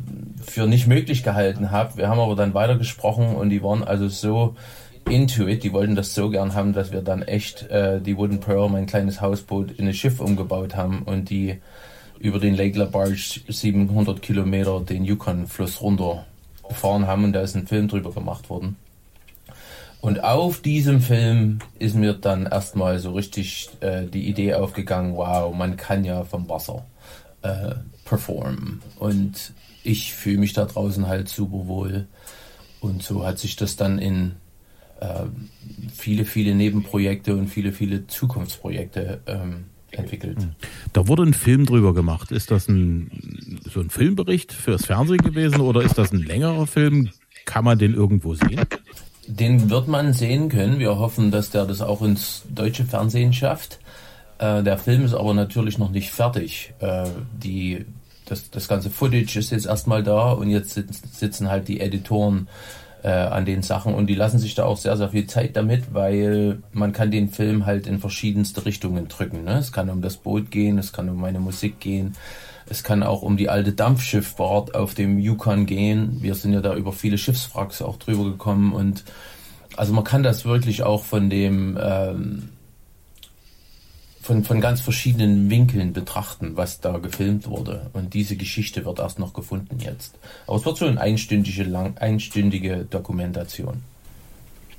für 0.44 0.66
nicht 0.66 0.88
möglich 0.88 1.22
gehalten 1.22 1.70
habe. 1.70 1.96
Wir 1.96 2.08
haben 2.08 2.18
aber 2.18 2.34
dann 2.34 2.54
weitergesprochen 2.54 3.36
und 3.36 3.50
die 3.50 3.62
waren 3.62 3.84
also 3.84 4.08
so 4.08 4.56
into 5.08 5.46
it, 5.46 5.62
die 5.62 5.72
wollten 5.72 5.94
das 5.94 6.12
so 6.12 6.28
gern 6.28 6.54
haben, 6.54 6.72
dass 6.72 6.90
wir 6.90 7.02
dann 7.02 7.22
echt 7.22 7.70
äh, 7.70 8.00
die 8.00 8.16
Wooden 8.16 8.40
Pearl, 8.40 8.68
mein 8.68 8.86
kleines 8.86 9.20
Hausboot, 9.20 9.70
in 9.70 9.86
ein 9.86 9.94
Schiff 9.94 10.18
umgebaut 10.18 10.74
haben 10.74 11.02
und 11.02 11.30
die 11.30 11.60
über 12.18 12.40
den 12.40 12.56
Lake 12.56 12.76
LaBarge 12.76 13.42
700 13.46 14.22
Kilometer 14.22 14.80
den 14.80 15.04
Yukon-Fluss 15.04 15.80
runter 15.80 16.26
gefahren 16.68 17.06
haben 17.06 17.22
und 17.22 17.32
da 17.32 17.42
ist 17.42 17.54
ein 17.54 17.68
Film 17.68 17.86
drüber 17.86 18.10
gemacht 18.10 18.50
worden. 18.50 18.76
Und 20.04 20.22
auf 20.22 20.60
diesem 20.60 21.00
Film 21.00 21.60
ist 21.78 21.96
mir 21.96 22.12
dann 22.12 22.44
erstmal 22.44 22.98
so 22.98 23.12
richtig 23.12 23.70
äh, 23.80 24.04
die 24.04 24.28
Idee 24.28 24.52
aufgegangen, 24.52 25.16
wow, 25.16 25.56
man 25.56 25.78
kann 25.78 26.04
ja 26.04 26.24
vom 26.24 26.46
Wasser 26.46 26.84
äh, 27.40 27.76
performen. 28.04 28.82
Und 28.98 29.54
ich 29.82 30.12
fühle 30.12 30.36
mich 30.36 30.52
da 30.52 30.66
draußen 30.66 31.08
halt 31.08 31.30
super 31.30 31.66
wohl. 31.68 32.06
Und 32.80 33.02
so 33.02 33.24
hat 33.24 33.38
sich 33.38 33.56
das 33.56 33.76
dann 33.76 33.98
in 33.98 34.32
äh, 35.00 35.24
viele, 35.90 36.26
viele 36.26 36.54
Nebenprojekte 36.54 37.34
und 37.34 37.48
viele, 37.48 37.72
viele 37.72 38.06
Zukunftsprojekte 38.06 39.22
ähm, 39.24 39.64
entwickelt. 39.90 40.36
Hm. 40.36 40.54
Da 40.92 41.08
wurde 41.08 41.22
ein 41.22 41.32
Film 41.32 41.64
drüber 41.64 41.94
gemacht. 41.94 42.30
Ist 42.30 42.50
das 42.50 42.68
ein, 42.68 43.10
so 43.64 43.80
ein 43.80 43.88
Filmbericht 43.88 44.52
fürs 44.52 44.84
Fernsehen 44.84 45.22
gewesen 45.22 45.62
oder 45.62 45.80
ist 45.80 45.96
das 45.96 46.12
ein 46.12 46.22
längerer 46.22 46.66
Film? 46.66 47.08
Kann 47.46 47.64
man 47.64 47.78
den 47.78 47.94
irgendwo 47.94 48.34
sehen? 48.34 48.66
Den 49.26 49.70
wird 49.70 49.88
man 49.88 50.12
sehen 50.12 50.48
können. 50.48 50.78
Wir 50.78 50.98
hoffen, 50.98 51.30
dass 51.30 51.50
der 51.50 51.64
das 51.64 51.80
auch 51.80 52.02
ins 52.02 52.42
deutsche 52.48 52.84
Fernsehen 52.84 53.32
schafft. 53.32 53.78
Äh, 54.38 54.62
der 54.62 54.78
Film 54.78 55.04
ist 55.04 55.14
aber 55.14 55.34
natürlich 55.34 55.78
noch 55.78 55.90
nicht 55.90 56.10
fertig. 56.10 56.74
Äh, 56.80 57.06
die, 57.42 57.86
das, 58.26 58.50
das 58.50 58.68
ganze 58.68 58.90
Footage 58.90 59.38
ist 59.38 59.50
jetzt 59.50 59.66
erstmal 59.66 60.02
da 60.02 60.32
und 60.32 60.50
jetzt 60.50 60.80
sitzen 61.18 61.50
halt 61.50 61.68
die 61.68 61.80
Editoren 61.80 62.48
äh, 63.02 63.08
an 63.08 63.44
den 63.44 63.62
Sachen 63.62 63.94
und 63.94 64.06
die 64.06 64.14
lassen 64.14 64.38
sich 64.38 64.54
da 64.54 64.64
auch 64.64 64.78
sehr, 64.78 64.96
sehr 64.96 65.10
viel 65.10 65.26
Zeit 65.26 65.56
damit, 65.56 65.92
weil 65.92 66.62
man 66.72 66.92
kann 66.92 67.10
den 67.10 67.28
Film 67.28 67.66
halt 67.66 67.86
in 67.86 67.98
verschiedenste 67.98 68.64
Richtungen 68.64 69.08
drücken. 69.08 69.44
Ne? 69.44 69.58
Es 69.58 69.72
kann 69.72 69.90
um 69.90 70.00
das 70.00 70.16
Boot 70.16 70.50
gehen, 70.50 70.78
es 70.78 70.92
kann 70.92 71.08
um 71.08 71.20
meine 71.20 71.38
Musik 71.38 71.80
gehen, 71.80 72.16
es 72.66 72.82
kann 72.82 73.02
auch 73.02 73.22
um 73.22 73.36
die 73.36 73.48
alte 73.48 73.72
Dampfschifffahrt 73.72 74.74
auf 74.74 74.94
dem 74.94 75.18
Yukon 75.18 75.66
gehen. 75.66 76.18
Wir 76.22 76.34
sind 76.34 76.52
ja 76.52 76.60
da 76.60 76.74
über 76.74 76.92
viele 76.92 77.18
Schiffswracks 77.18 77.82
auch 77.82 77.98
drüber 77.98 78.24
gekommen 78.24 78.72
und 78.72 79.04
also 79.76 79.92
man 79.92 80.04
kann 80.04 80.22
das 80.22 80.44
wirklich 80.44 80.82
auch 80.82 81.04
von 81.04 81.30
dem 81.30 81.78
ähm, 81.80 82.48
von, 84.24 84.42
von 84.42 84.60
ganz 84.62 84.80
verschiedenen 84.80 85.50
Winkeln 85.50 85.92
betrachten, 85.92 86.52
was 86.56 86.80
da 86.80 86.96
gefilmt 86.96 87.46
wurde. 87.46 87.90
Und 87.92 88.14
diese 88.14 88.36
Geschichte 88.36 88.86
wird 88.86 88.98
erst 88.98 89.18
noch 89.18 89.34
gefunden 89.34 89.80
jetzt. 89.80 90.14
Aber 90.46 90.56
es 90.56 90.64
wird 90.64 90.78
so 90.78 90.86
eine 90.86 90.98
einstündige, 90.98 91.62
lang, 91.64 91.98
einstündige 91.98 92.86
Dokumentation. 92.88 93.82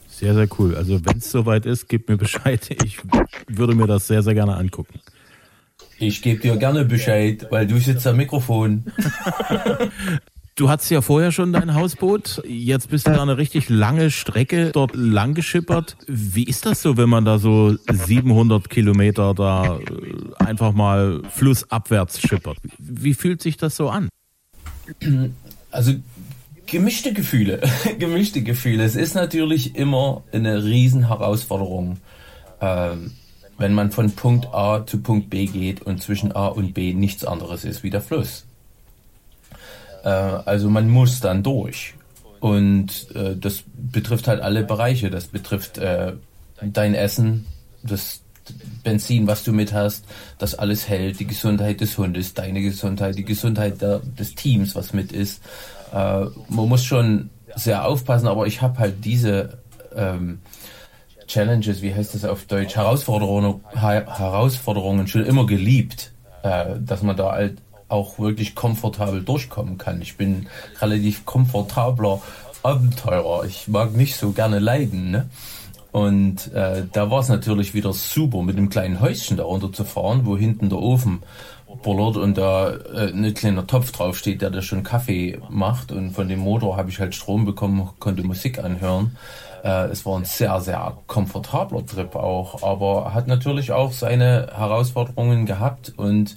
Sehr, 0.10 0.34
sehr 0.34 0.48
cool. 0.58 0.76
Also 0.76 1.06
wenn 1.06 1.20
es 1.20 1.30
soweit 1.30 1.68
ist, 1.68 1.88
gib 1.90 2.10
mir 2.10 2.18
Bescheid. 2.18 2.76
Ich 2.84 2.98
würde 3.48 3.76
mir 3.76 3.86
das 3.86 4.08
sehr, 4.08 4.24
sehr 4.24 4.34
gerne 4.34 4.56
angucken. 4.56 5.00
Ich 6.00 6.22
gebe 6.22 6.42
dir 6.42 6.58
gerne 6.58 6.86
Bescheid, 6.86 7.48
weil 7.50 7.68
du 7.68 7.78
sitzt 7.78 8.06
am 8.08 8.18
Mikrofon. 8.18 8.86
Du 10.58 10.70
hattest 10.70 10.90
ja 10.90 11.02
vorher 11.02 11.34
schon 11.34 11.52
dein 11.52 11.74
Hausboot. 11.74 12.42
Jetzt 12.48 12.90
bist 12.90 13.06
du 13.06 13.12
da 13.12 13.22
eine 13.22 13.38
richtig 13.38 13.68
lange 13.68 14.10
Strecke 14.10 14.72
dort 14.72 14.96
lang 14.96 15.34
geschippert. 15.34 15.98
Wie 16.08 16.46
ist 16.46 16.66
das 16.66 16.82
so, 16.82 16.96
wenn 16.96 17.10
man 17.10 17.26
da 17.26 17.40
so 17.40 17.76
700 17.92 18.70
Kilometer 18.70 19.34
da 19.34 19.80
äh, 19.80 19.82
einfach 20.38 20.72
mal 20.72 21.22
flussabwärts 21.30 22.22
schippert? 22.22 22.58
Wie 22.78 23.14
fühlt 23.14 23.42
sich 23.42 23.58
das 23.58 23.76
so 23.76 23.90
an? 23.90 24.08
Also 25.72 25.92
gemischte 26.66 27.12
Gefühle, 27.12 27.62
gemischte 28.00 28.42
Gefühle. 28.42 28.86
Es 28.86 28.96
ist 28.96 29.14
natürlich 29.14 29.76
immer 29.76 30.24
eine 30.32 30.64
Riesenherausforderung, 30.64 31.98
ähm, 32.62 33.12
wenn 33.58 33.74
man 33.74 33.92
von 33.92 34.12
Punkt 34.12 34.48
A 34.54 34.86
zu 34.86 35.00
Punkt 35.00 35.30
B 35.30 35.46
geht 35.46 35.82
und 35.82 36.02
zwischen 36.02 36.36
A 36.36 36.48
und 36.48 36.74
B 36.74 36.94
nichts 36.94 37.24
anderes 37.24 37.64
ist 37.64 37.84
wie 37.84 37.90
der 37.90 38.02
Fluss. 38.02 38.46
Äh, 40.04 40.10
also 40.10 40.70
man 40.70 40.90
muss 40.90 41.20
dann 41.20 41.44
durch. 41.44 41.94
Und 42.40 43.08
äh, 43.16 43.36
das 43.36 43.64
betrifft 43.76 44.28
halt 44.28 44.42
alle 44.42 44.64
Bereiche. 44.64 45.10
Das 45.10 45.28
betrifft 45.28 45.78
äh, 45.78 46.14
dein 46.62 46.94
Essen, 46.94 47.48
das 47.82 48.22
Benzin, 48.84 49.26
was 49.26 49.44
du 49.44 49.52
mit 49.52 49.74
hast, 49.74 50.06
das 50.38 50.54
alles 50.54 50.88
hält, 50.88 51.20
die 51.20 51.26
Gesundheit 51.26 51.82
des 51.82 51.98
Hundes, 51.98 52.34
deine 52.36 52.62
Gesundheit, 52.62 53.18
die 53.18 53.26
Gesundheit 53.26 53.82
der, 53.82 54.00
des 54.00 54.36
Teams, 54.36 54.76
was 54.76 54.94
mit 54.94 55.12
ist. 55.12 55.42
Äh, 55.92 56.26
man 56.50 56.70
muss 56.70 56.84
schon 56.84 57.30
sehr 57.56 57.86
aufpassen, 57.86 58.28
aber 58.28 58.46
ich 58.46 58.62
habe 58.62 58.78
halt 58.80 59.04
diese 59.04 59.58
ähm, 59.96 60.40
Challenges, 61.28 61.82
wie 61.82 61.94
heißt 61.94 62.16
das 62.16 62.26
auf 62.26 62.46
Deutsch, 62.46 62.76
Herausforderungen, 62.76 63.62
Herausforderungen 63.74 65.08
schon 65.08 65.26
immer 65.26 65.46
geliebt, 65.46 66.12
äh, 66.44 66.76
dass 66.80 67.02
man 67.02 67.18
da 67.18 67.32
halt 67.32 67.58
auch 67.88 68.20
wirklich 68.20 68.56
komfortabel 68.56 69.24
durchkommen 69.24 69.78
kann. 69.78 70.02
Ich 70.02 70.18
bin 70.18 70.48
relativ 70.82 71.26
komfortabler 71.26 72.22
Abenteurer. 72.64 73.46
Ich 73.46 73.68
mag 73.68 73.96
nicht 73.96 74.16
so 74.16 74.32
gerne 74.32 74.60
leiden. 74.60 75.12
Ne? 75.12 75.30
Und 75.92 76.52
äh, 76.54 76.84
da 76.92 77.10
war 77.10 77.22
es 77.22 77.30
natürlich 77.30 77.74
wieder 77.74 77.94
super, 77.94 78.42
mit 78.42 78.58
einem 78.58 78.70
kleinen 78.70 79.00
Häuschen 79.00 79.38
darunter 79.38 79.72
zu 79.72 79.86
fahren, 79.86 80.26
wo 80.26 80.36
hinten 80.36 80.70
der 80.70 80.80
Ofen 80.80 81.22
bullert 81.86 82.18
und 82.18 82.38
da 82.38 82.72
äh, 82.72 83.12
ein 83.12 83.34
kleiner 83.36 83.68
Topf 83.68 83.92
draufsteht, 83.92 84.42
der 84.42 84.50
da 84.50 84.64
schon 84.64 84.82
Kaffee 84.82 85.40
macht 85.50 85.92
und 85.92 86.12
von 86.12 86.28
dem 86.28 86.40
Motor 86.40 86.78
habe 86.78 86.90
ich 86.90 87.00
halt 87.00 87.14
Strom 87.14 87.46
bekommen, 87.46 87.88
konnte 88.00 88.24
Musik 88.24 88.58
anhören. 88.58 89.16
Äh, 89.64 89.90
es 89.92 90.04
war 90.04 90.18
ein 90.18 90.26
sehr, 90.26 90.60
sehr 90.62 90.98
komfortabler 91.06 91.86
Trip 91.86 92.16
auch, 92.16 92.64
aber 92.64 93.14
hat 93.14 93.28
natürlich 93.28 93.72
auch 93.72 93.92
seine 93.92 94.48
Herausforderungen 94.56 95.46
gehabt 95.46 95.94
und 95.96 96.36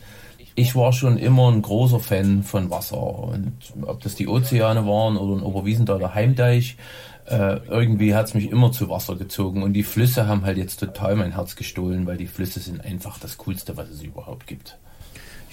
ich 0.55 0.77
war 0.77 0.93
schon 0.93 1.17
immer 1.17 1.51
ein 1.51 1.63
großer 1.63 2.01
Fan 2.01 2.43
von 2.43 2.69
Wasser 2.71 3.01
und 3.01 3.55
ob 3.87 4.03
das 4.03 4.17
die 4.17 4.29
Ozeane 4.29 4.87
waren 4.87 5.17
oder 5.17 5.41
ein 5.41 5.43
Oberwiesendaler 5.43 6.15
Heimdeich, 6.15 6.77
äh, 7.25 7.57
irgendwie 7.69 8.15
hat 8.15 8.27
es 8.27 8.35
mich 8.35 8.51
immer 8.51 8.71
zu 8.71 8.91
Wasser 8.91 9.17
gezogen 9.17 9.63
und 9.63 9.73
die 9.73 9.83
Flüsse 9.83 10.29
haben 10.29 10.45
halt 10.45 10.59
jetzt 10.59 10.81
total 10.81 11.17
mein 11.17 11.33
Herz 11.33 11.57
gestohlen, 11.57 12.07
weil 12.07 12.19
die 12.19 12.27
Flüsse 12.27 12.61
sind 12.61 12.85
einfach 12.85 13.19
das 13.19 13.39
Coolste, 13.39 13.79
was 13.79 13.89
es 13.89 14.03
überhaupt 14.03 14.47
gibt. 14.47 14.77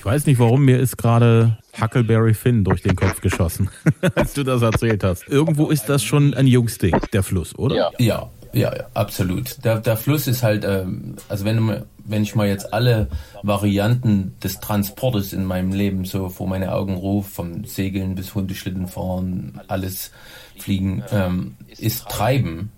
Ich 0.05 0.11
weiß 0.11 0.27
nicht 0.27 0.37
warum, 0.37 0.63
mir 0.65 0.77
ist 0.77 0.97
gerade 0.97 1.57
Huckleberry 1.81 2.35
Finn 2.35 2.63
durch 2.63 2.83
den 2.83 2.95
Kopf 2.95 3.21
geschossen, 3.21 3.71
als 4.15 4.33
du 4.33 4.43
das 4.43 4.61
erzählt 4.61 5.03
hast. 5.03 5.27
Irgendwo 5.27 5.71
ist 5.71 5.89
das 5.89 6.03
schon 6.03 6.35
ein 6.35 6.45
Jungsding, 6.45 6.95
der 7.11 7.23
Fluss, 7.23 7.57
oder? 7.57 7.75
Ja, 7.75 7.91
ja, 7.97 8.29
ja, 8.53 8.71
absolut. 8.93 9.65
Der, 9.65 9.79
der 9.79 9.97
Fluss 9.97 10.27
ist 10.27 10.43
halt, 10.43 10.63
ähm, 10.63 11.15
also 11.27 11.43
wenn, 11.43 11.81
wenn 12.03 12.21
ich 12.21 12.35
mal 12.35 12.47
jetzt 12.47 12.71
alle 12.71 13.07
Varianten 13.41 14.35
des 14.43 14.59
Transportes 14.59 15.33
in 15.33 15.43
meinem 15.43 15.71
Leben 15.71 16.05
so 16.05 16.29
vor 16.29 16.47
meine 16.47 16.71
Augen 16.75 16.93
rufe, 16.93 17.31
vom 17.31 17.65
Segeln 17.65 18.13
bis 18.13 18.35
Hundeschlitten 18.35 18.85
fahren, 18.85 19.59
alles 19.65 20.11
fliegen, 20.59 21.03
ähm, 21.11 21.55
ist 21.79 22.07
Treiben 22.09 22.71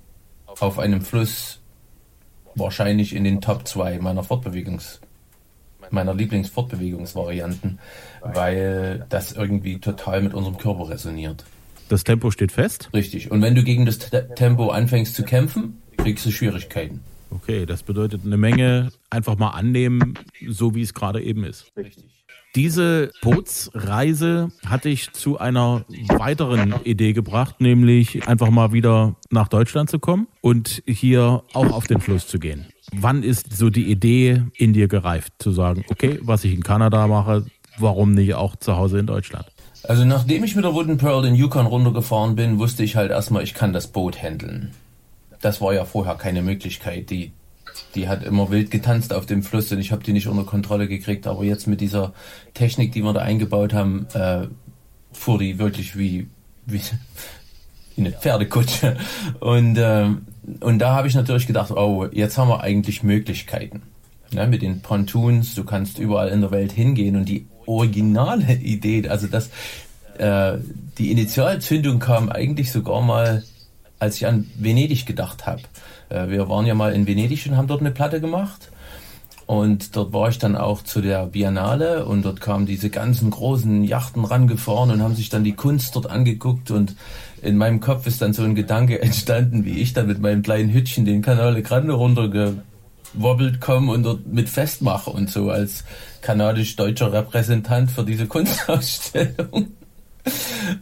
auf 0.45 0.79
einem 0.79 1.01
Fluss 1.01 1.59
wahrscheinlich 2.55 3.13
in 3.13 3.25
den 3.25 3.41
Top 3.41 3.67
2 3.67 3.99
meiner 3.99 4.23
Fortbewegungs 4.23 5.01
meiner 5.91 6.13
Lieblingsfortbewegungsvarianten, 6.13 7.79
weil 8.21 9.05
das 9.09 9.31
irgendwie 9.33 9.79
total 9.79 10.21
mit 10.21 10.33
unserem 10.33 10.57
Körper 10.57 10.89
resoniert. 10.89 11.45
Das 11.89 12.03
Tempo 12.03 12.31
steht 12.31 12.51
fest? 12.51 12.89
Richtig. 12.93 13.31
Und 13.31 13.41
wenn 13.41 13.55
du 13.55 13.63
gegen 13.63 13.85
das 13.85 13.99
Tempo 14.35 14.69
anfängst 14.69 15.15
zu 15.15 15.23
kämpfen, 15.23 15.81
kriegst 15.97 16.25
du 16.25 16.31
Schwierigkeiten. 16.31 17.01
Okay, 17.29 17.65
das 17.65 17.83
bedeutet 17.83 18.21
eine 18.25 18.37
Menge 18.37 18.91
einfach 19.09 19.37
mal 19.37 19.49
annehmen, 19.49 20.13
so 20.47 20.75
wie 20.75 20.81
es 20.81 20.93
gerade 20.93 21.21
eben 21.21 21.43
ist. 21.43 21.71
Richtig. 21.75 22.05
Diese 22.55 23.11
Bootsreise 23.21 24.49
hatte 24.65 24.89
ich 24.89 25.11
zu 25.11 25.37
einer 25.37 25.85
weiteren 26.07 26.73
Idee 26.85 27.13
gebracht, 27.13 27.61
nämlich 27.61 28.27
einfach 28.27 28.49
mal 28.49 28.71
wieder 28.71 29.15
nach 29.29 29.47
Deutschland 29.47 29.89
zu 29.89 29.99
kommen 29.99 30.27
und 30.41 30.81
hier 30.87 31.43
auch 31.53 31.71
auf 31.71 31.85
den 31.85 31.99
Fluss 31.99 32.27
zu 32.27 32.39
gehen. 32.39 32.65
Wann 32.93 33.23
ist 33.23 33.55
so 33.55 33.69
die 33.69 33.91
Idee 33.91 34.43
in 34.55 34.73
dir 34.73 34.87
gereift, 34.87 35.33
zu 35.39 35.51
sagen, 35.51 35.83
okay, 35.89 36.19
was 36.21 36.43
ich 36.43 36.53
in 36.53 36.63
Kanada 36.63 37.07
mache, 37.07 37.45
warum 37.77 38.13
nicht 38.13 38.33
auch 38.33 38.55
zu 38.55 38.77
Hause 38.77 38.99
in 38.99 39.07
Deutschland? 39.07 39.45
Also 39.83 40.05
nachdem 40.05 40.43
ich 40.43 40.55
mit 40.55 40.65
der 40.65 40.73
Wooden 40.73 40.97
Pearl 40.97 41.21
den 41.21 41.35
Yukon 41.35 41.65
runtergefahren 41.65 42.35
bin, 42.35 42.59
wusste 42.59 42.83
ich 42.83 42.95
halt 42.95 43.11
erstmal, 43.11 43.43
ich 43.43 43.53
kann 43.53 43.73
das 43.73 43.87
Boot 43.87 44.21
handeln. 44.21 44.71
Das 45.41 45.61
war 45.61 45.73
ja 45.73 45.85
vorher 45.85 46.15
keine 46.15 46.41
Möglichkeit. 46.41 47.09
Die 47.09 47.31
die 47.95 48.07
hat 48.07 48.23
immer 48.23 48.49
wild 48.49 48.71
getanzt 48.71 49.13
auf 49.13 49.25
dem 49.25 49.43
Fluss 49.43 49.71
und 49.71 49.79
ich 49.79 49.91
habe 49.91 50.03
die 50.03 50.13
nicht 50.13 50.27
unter 50.27 50.43
Kontrolle 50.43 50.87
gekriegt. 50.87 51.27
Aber 51.27 51.43
jetzt 51.43 51.67
mit 51.67 51.81
dieser 51.81 52.13
Technik, 52.53 52.91
die 52.91 53.03
wir 53.03 53.13
da 53.13 53.21
eingebaut 53.21 53.73
haben, 53.73 54.07
äh, 54.13 54.47
fuhr 55.11 55.39
die 55.39 55.59
wirklich 55.59 55.97
wie, 55.97 56.27
wie 56.65 56.81
eine 57.97 58.11
Pferdekutsche. 58.11 58.97
Und, 59.39 59.77
äh, 59.77 60.09
und 60.59 60.79
da 60.79 60.95
habe 60.95 61.07
ich 61.07 61.15
natürlich 61.15 61.47
gedacht, 61.47 61.71
oh, 61.71 62.05
jetzt 62.11 62.37
haben 62.37 62.49
wir 62.49 62.61
eigentlich 62.61 63.03
Möglichkeiten. 63.03 63.83
Ja, 64.31 64.45
mit 64.45 64.61
den 64.61 64.81
Pontoons, 64.81 65.55
du 65.55 65.63
kannst 65.63 65.99
überall 65.99 66.29
in 66.29 66.41
der 66.41 66.51
Welt 66.51 66.71
hingehen 66.71 67.15
und 67.15 67.29
die 67.29 67.47
originale 67.65 68.53
Idee, 68.61 69.07
also 69.07 69.27
das, 69.27 69.49
äh, 70.17 70.57
die 70.97 71.11
Initialzündung 71.11 71.99
kam 71.99 72.29
eigentlich 72.29 72.71
sogar 72.71 73.01
mal, 73.01 73.43
als 73.99 74.17
ich 74.17 74.27
an 74.27 74.49
Venedig 74.55 75.05
gedacht 75.05 75.45
habe. 75.45 75.61
Äh, 76.09 76.29
wir 76.29 76.49
waren 76.49 76.65
ja 76.65 76.75
mal 76.75 76.93
in 76.93 77.07
Venedig 77.07 77.45
und 77.47 77.57
haben 77.57 77.67
dort 77.67 77.81
eine 77.81 77.91
Platte 77.91 78.19
gemacht. 78.19 78.69
Und 79.47 79.95
dort 79.95 80.11
war 80.11 80.27
ich 80.27 80.39
dann 80.39 80.57
auch 80.57 80.83
zu 80.83 80.99
der 80.99 81.25
Biennale 81.25 82.05
und 82.05 82.25
dort 82.25 82.41
kamen 82.41 82.65
diese 82.65 82.89
ganzen 82.89 83.29
großen 83.29 83.85
Yachten 83.85 84.25
rangefahren 84.25 84.91
und 84.91 85.01
haben 85.01 85.15
sich 85.15 85.29
dann 85.29 85.45
die 85.45 85.55
Kunst 85.55 85.95
dort 85.95 86.09
angeguckt 86.09 86.69
und 86.69 86.97
in 87.41 87.55
meinem 87.55 87.79
Kopf 87.79 88.07
ist 88.07 88.21
dann 88.21 88.33
so 88.33 88.43
ein 88.43 88.55
Gedanke 88.55 89.01
entstanden, 89.01 89.63
wie 89.63 89.79
ich 89.79 89.93
dann 89.93 90.07
mit 90.07 90.19
meinem 90.19 90.41
kleinen 90.41 90.69
Hütchen 90.69 91.05
den 91.05 91.21
Canale 91.21 91.63
Grande 91.63 91.93
runtergewobbelt 91.93 93.61
komme 93.61 93.93
und 93.93 94.03
dort 94.03 94.27
mit 94.27 94.49
festmache 94.49 95.11
und 95.11 95.29
so 95.29 95.49
als 95.49 95.85
kanadisch-deutscher 96.21 97.13
Repräsentant 97.13 97.89
für 97.89 98.03
diese 98.03 98.27
Kunstausstellung. 98.27 99.67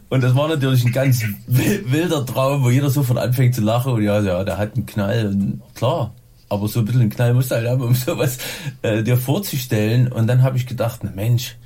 Und 0.08 0.24
das 0.24 0.34
war 0.34 0.48
natürlich 0.48 0.84
ein 0.84 0.90
ganz 0.90 1.22
wilder 1.46 2.26
Traum, 2.26 2.64
wo 2.64 2.70
jeder 2.70 2.90
sofort 2.90 3.20
anfängt 3.20 3.54
zu 3.54 3.60
lachen 3.60 3.92
und 3.92 4.02
ja, 4.02 4.20
ja, 4.20 4.42
der 4.42 4.58
hat 4.58 4.74
einen 4.74 4.86
Knall 4.86 5.28
und 5.28 5.62
klar, 5.76 6.15
aber 6.48 6.68
so 6.68 6.80
ein 6.80 6.84
bisschen 6.84 7.10
Knall 7.10 7.34
musst 7.34 7.50
du 7.50 7.56
halt 7.56 7.68
haben, 7.68 7.82
um 7.82 7.94
sowas 7.94 8.38
äh, 8.82 9.02
dir 9.02 9.16
vorzustellen. 9.16 10.10
Und 10.10 10.26
dann 10.26 10.42
habe 10.42 10.56
ich 10.56 10.66
gedacht, 10.66 11.00
na 11.02 11.10
Mensch, 11.10 11.56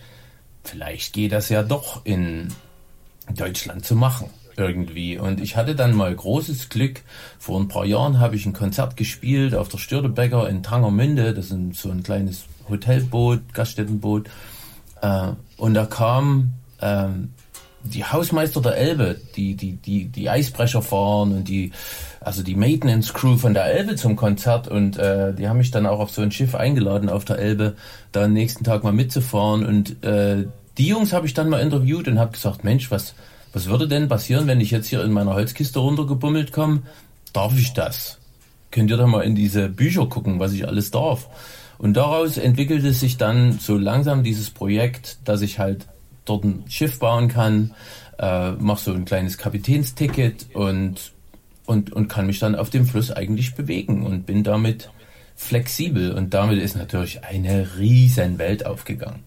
vielleicht 0.64 1.12
geht 1.12 1.32
das 1.32 1.48
ja 1.48 1.62
doch 1.62 2.04
in 2.04 2.48
Deutschland 3.34 3.84
zu 3.84 3.94
machen 3.94 4.30
irgendwie. 4.56 5.18
Und 5.18 5.40
ich 5.40 5.56
hatte 5.56 5.74
dann 5.74 5.94
mal 5.94 6.14
großes 6.14 6.68
Glück. 6.68 7.02
Vor 7.38 7.58
ein 7.60 7.68
paar 7.68 7.86
Jahren 7.86 8.18
habe 8.18 8.36
ich 8.36 8.46
ein 8.46 8.52
Konzert 8.52 8.96
gespielt 8.96 9.54
auf 9.54 9.68
der 9.68 9.78
Störtebecker 9.78 10.48
in 10.48 10.62
Tangermünde. 10.62 11.34
Das 11.34 11.50
ist 11.50 11.74
so 11.74 11.90
ein 11.90 12.02
kleines 12.02 12.44
Hotelboot, 12.68 13.54
Gaststättenboot. 13.54 14.28
Äh, 15.00 15.32
und 15.56 15.74
da 15.74 15.86
kam 15.86 16.52
ähm, 16.80 17.32
die 17.82 18.04
Hausmeister 18.04 18.60
der 18.60 18.76
Elbe, 18.76 19.16
die, 19.36 19.54
die, 19.54 19.72
die, 19.76 20.06
die 20.06 20.28
Eisbrecher 20.28 20.82
fahren 20.82 21.32
und 21.32 21.48
die, 21.48 21.72
also 22.20 22.42
die 22.42 22.54
Maintenance 22.54 23.14
Crew 23.14 23.36
von 23.36 23.54
der 23.54 23.64
Elbe 23.66 23.96
zum 23.96 24.16
Konzert 24.16 24.68
und 24.68 24.98
äh, 24.98 25.32
die 25.34 25.48
haben 25.48 25.58
mich 25.58 25.70
dann 25.70 25.86
auch 25.86 26.00
auf 26.00 26.10
so 26.10 26.22
ein 26.22 26.30
Schiff 26.30 26.54
eingeladen 26.54 27.08
auf 27.08 27.24
der 27.24 27.38
Elbe, 27.38 27.76
da 28.12 28.24
am 28.24 28.32
nächsten 28.32 28.64
Tag 28.64 28.84
mal 28.84 28.92
mitzufahren 28.92 29.64
und 29.64 30.04
äh, 30.04 30.46
die 30.78 30.86
Jungs 30.86 31.12
habe 31.12 31.26
ich 31.26 31.34
dann 31.34 31.48
mal 31.48 31.60
interviewt 31.60 32.08
und 32.08 32.18
habe 32.18 32.32
gesagt, 32.32 32.64
Mensch, 32.64 32.90
was, 32.90 33.14
was 33.52 33.66
würde 33.66 33.88
denn 33.88 34.08
passieren, 34.08 34.46
wenn 34.46 34.60
ich 34.60 34.70
jetzt 34.70 34.88
hier 34.88 35.02
in 35.02 35.12
meiner 35.12 35.34
Holzkiste 35.34 35.78
runtergebummelt 35.78 36.52
komme? 36.52 36.82
Darf 37.32 37.56
ich 37.58 37.72
das? 37.72 38.18
Könnt 38.70 38.90
ihr 38.90 38.96
da 38.96 39.06
mal 39.06 39.22
in 39.22 39.34
diese 39.34 39.68
Bücher 39.68 40.06
gucken, 40.06 40.38
was 40.38 40.52
ich 40.52 40.66
alles 40.66 40.90
darf? 40.90 41.28
Und 41.78 41.94
daraus 41.96 42.36
entwickelte 42.36 42.92
sich 42.92 43.16
dann 43.16 43.58
so 43.58 43.76
langsam 43.76 44.22
dieses 44.22 44.50
Projekt, 44.50 45.18
dass 45.24 45.40
ich 45.40 45.58
halt 45.58 45.86
dort 46.30 46.44
ein 46.44 46.64
Schiff 46.68 46.98
bauen 46.98 47.28
kann, 47.28 47.74
äh, 48.18 48.52
mache 48.52 48.84
so 48.84 48.92
ein 48.92 49.04
kleines 49.04 49.36
Kapitänsticket 49.36 50.46
und, 50.54 51.12
und, 51.66 51.92
und 51.92 52.08
kann 52.08 52.26
mich 52.26 52.38
dann 52.38 52.54
auf 52.54 52.70
dem 52.70 52.86
Fluss 52.86 53.10
eigentlich 53.10 53.54
bewegen 53.54 54.06
und 54.06 54.26
bin 54.26 54.44
damit 54.44 54.90
flexibel. 55.36 56.12
Und 56.12 56.34
damit 56.34 56.62
ist 56.62 56.76
natürlich 56.76 57.24
eine 57.24 57.78
riesen 57.78 58.38
Welt 58.38 58.66
aufgegangen. 58.66 59.24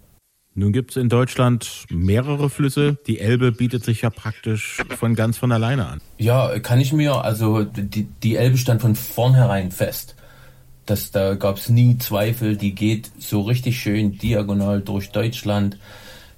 Nun 0.56 0.72
gibt 0.72 0.92
es 0.92 0.98
in 0.98 1.10
Deutschland 1.10 1.86
mehrere 1.90 2.48
Flüsse. 2.48 2.98
Die 3.08 3.20
Elbe 3.20 3.52
bietet 3.52 3.84
sich 3.84 4.04
ja 4.04 4.12
praktisch 4.12 4.84
von 5.00 5.16
ganz 5.16 5.40
von 5.40 5.52
alleine 5.52 5.88
an. 5.88 6.02
Ja, 6.20 6.60
kann 6.60 6.80
ich 6.80 6.94
mir, 6.94 7.26
also 7.26 7.64
die, 7.64 8.04
die 8.04 8.36
Elbe 8.36 8.58
stand 8.58 8.82
von 8.82 8.96
vornherein 8.96 9.72
fest. 9.72 10.16
Das, 10.86 11.10
da 11.10 11.34
gab 11.34 11.58
es 11.58 11.70
nie 11.70 11.98
Zweifel, 11.98 12.56
die 12.56 12.76
geht 12.76 13.10
so 13.18 13.42
richtig 13.42 13.80
schön 13.80 14.18
diagonal 14.20 14.82
durch 14.82 15.10
Deutschland 15.12 15.80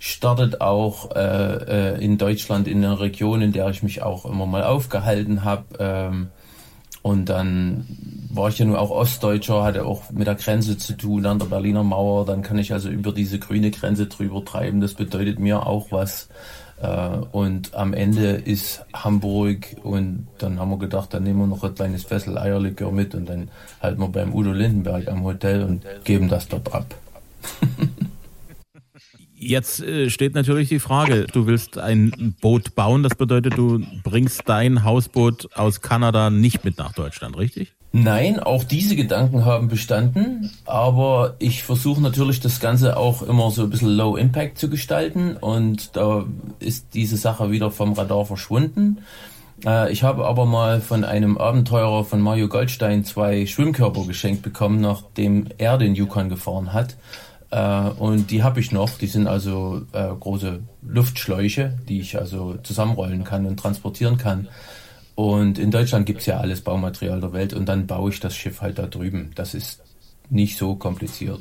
startet 0.05 0.61
auch 0.61 1.15
äh, 1.15 1.95
äh, 1.95 2.03
in 2.03 2.19
Deutschland 2.19 2.67
in 2.67 2.85
einer 2.85 2.99
Region, 2.99 3.41
in 3.41 3.51
der 3.51 3.69
ich 3.69 3.81
mich 3.81 4.03
auch 4.03 4.25
immer 4.25 4.45
mal 4.45 4.63
aufgehalten 4.63 5.43
habe. 5.43 5.63
Ähm, 5.79 6.27
und 7.01 7.25
dann 7.25 7.87
war 8.31 8.49
ich 8.49 8.59
ja 8.59 8.65
nur 8.65 8.79
auch 8.79 8.91
Ostdeutscher, 8.91 9.63
hatte 9.63 9.83
auch 9.83 10.11
mit 10.11 10.27
der 10.27 10.35
Grenze 10.35 10.77
zu 10.77 10.93
tun 10.93 11.25
an 11.25 11.39
der 11.39 11.47
Berliner 11.47 11.83
Mauer. 11.83 12.27
Dann 12.27 12.43
kann 12.43 12.59
ich 12.59 12.71
also 12.71 12.87
über 12.89 13.13
diese 13.13 13.39
grüne 13.39 13.71
Grenze 13.71 14.05
drüber 14.05 14.45
treiben. 14.45 14.79
Das 14.79 14.93
bedeutet 14.93 15.39
mir 15.39 15.65
auch 15.65 15.91
was. 15.91 16.29
Äh, 16.79 17.07
und 17.31 17.73
am 17.73 17.93
Ende 17.95 18.33
ist 18.33 18.85
Hamburg 18.93 19.65
und 19.81 20.27
dann 20.37 20.59
haben 20.59 20.69
wir 20.69 20.77
gedacht, 20.77 21.15
dann 21.15 21.23
nehmen 21.23 21.39
wir 21.39 21.47
noch 21.47 21.63
ein 21.63 21.73
kleines 21.73 22.03
Fessel 22.03 22.37
Eierlikör 22.37 22.91
mit 22.91 23.15
und 23.15 23.27
dann 23.27 23.49
halten 23.81 24.01
wir 24.01 24.09
beim 24.09 24.35
Udo 24.35 24.51
Lindenberg 24.51 25.07
am 25.07 25.23
Hotel 25.23 25.63
und 25.63 25.83
geben 26.03 26.29
das 26.29 26.47
dort 26.47 26.71
ab. 26.75 26.93
Jetzt 29.45 29.81
äh, 29.81 30.09
steht 30.09 30.33
natürlich 30.33 30.69
die 30.69 30.79
Frage, 30.79 31.27
du 31.31 31.45
willst 31.45 31.77
ein 31.77 32.35
Boot 32.41 32.73
bauen, 32.73 33.03
das 33.03 33.13
bedeutet, 33.13 33.57
du 33.57 33.85
bringst 34.03 34.43
dein 34.47 34.83
Hausboot 34.83 35.49
aus 35.55 35.81
Kanada 35.81 36.31
nicht 36.31 36.65
mit 36.65 36.79
nach 36.79 36.93
Deutschland, 36.93 37.37
richtig? 37.37 37.73
Nein, 37.91 38.39
auch 38.39 38.63
diese 38.63 38.95
Gedanken 38.95 39.45
haben 39.45 39.67
bestanden, 39.67 40.51
aber 40.65 41.35
ich 41.39 41.63
versuche 41.63 42.01
natürlich 42.01 42.39
das 42.39 42.59
Ganze 42.59 42.97
auch 42.97 43.21
immer 43.21 43.51
so 43.51 43.63
ein 43.63 43.69
bisschen 43.69 43.95
Low 43.95 44.17
Impact 44.17 44.57
zu 44.57 44.69
gestalten 44.69 45.37
und 45.37 45.95
da 45.95 46.25
ist 46.59 46.95
diese 46.95 47.15
Sache 47.15 47.51
wieder 47.51 47.69
vom 47.69 47.93
Radar 47.93 48.25
verschwunden. 48.25 48.97
Äh, 49.63 49.91
ich 49.91 50.03
habe 50.03 50.25
aber 50.25 50.45
mal 50.45 50.81
von 50.81 51.03
einem 51.03 51.37
Abenteurer 51.37 52.03
von 52.03 52.19
Mario 52.19 52.47
Goldstein 52.47 53.05
zwei 53.05 53.45
Schwimmkörper 53.45 54.05
geschenkt 54.05 54.41
bekommen, 54.41 54.81
nachdem 54.81 55.47
er 55.59 55.77
den 55.77 55.93
Yukon 55.93 56.29
gefahren 56.29 56.73
hat. 56.73 56.97
Äh, 57.51 57.89
und 57.89 58.31
die 58.31 58.43
habe 58.43 58.59
ich 58.59 58.71
noch. 58.71 58.97
Die 58.97 59.07
sind 59.07 59.27
also 59.27 59.81
äh, 59.91 60.07
große 60.19 60.61
Luftschläuche, 60.81 61.77
die 61.87 61.99
ich 61.99 62.17
also 62.17 62.55
zusammenrollen 62.63 63.23
kann 63.23 63.45
und 63.45 63.59
transportieren 63.59 64.17
kann. 64.17 64.47
Und 65.15 65.57
in 65.57 65.71
Deutschland 65.71 66.05
gibt 66.05 66.19
es 66.19 66.25
ja 66.25 66.39
alles 66.39 66.61
Baumaterial 66.61 67.21
der 67.21 67.31
Welt 67.31 67.53
und 67.53 67.67
dann 67.67 67.87
baue 67.87 68.11
ich 68.11 68.19
das 68.19 68.35
Schiff 68.35 68.61
halt 68.61 68.77
da 68.77 68.87
drüben. 68.87 69.31
Das 69.35 69.53
ist 69.53 69.81
nicht 70.29 70.57
so 70.57 70.75
kompliziert. 70.75 71.39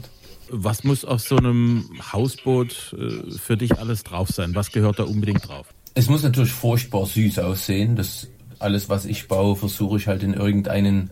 Was 0.51 0.85
muss 0.85 1.05
auf 1.05 1.23
so 1.23 1.37
einem 1.37 1.91
Hausboot 2.13 2.95
äh, 2.99 3.31
für 3.33 3.57
dich 3.57 3.79
alles 3.79 4.05
drauf 4.05 4.29
sein? 4.29 4.55
Was 4.55 4.71
gehört 4.71 4.99
da 4.99 5.05
unbedingt 5.05 5.49
drauf? 5.49 5.75
Es 5.95 6.09
muss 6.09 6.23
natürlich 6.23 6.53
furchtbar 6.53 7.07
süß 7.07 7.39
aussehen. 7.41 7.97
Das 7.97 8.29
alles, 8.59 8.89
was 8.89 9.05
ich 9.05 9.27
baue, 9.27 9.57
versuche 9.57 9.97
ich 9.97 10.07
halt 10.07 10.23
in 10.23 10.35
irgendeinen, 10.35 11.11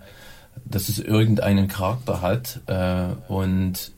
dass 0.64 0.88
es 0.88 0.98
irgendeinen 0.98 1.66
Charakter 1.68 2.20
hat. 2.20 2.61
Äh, 2.66 3.14
und 3.33 3.92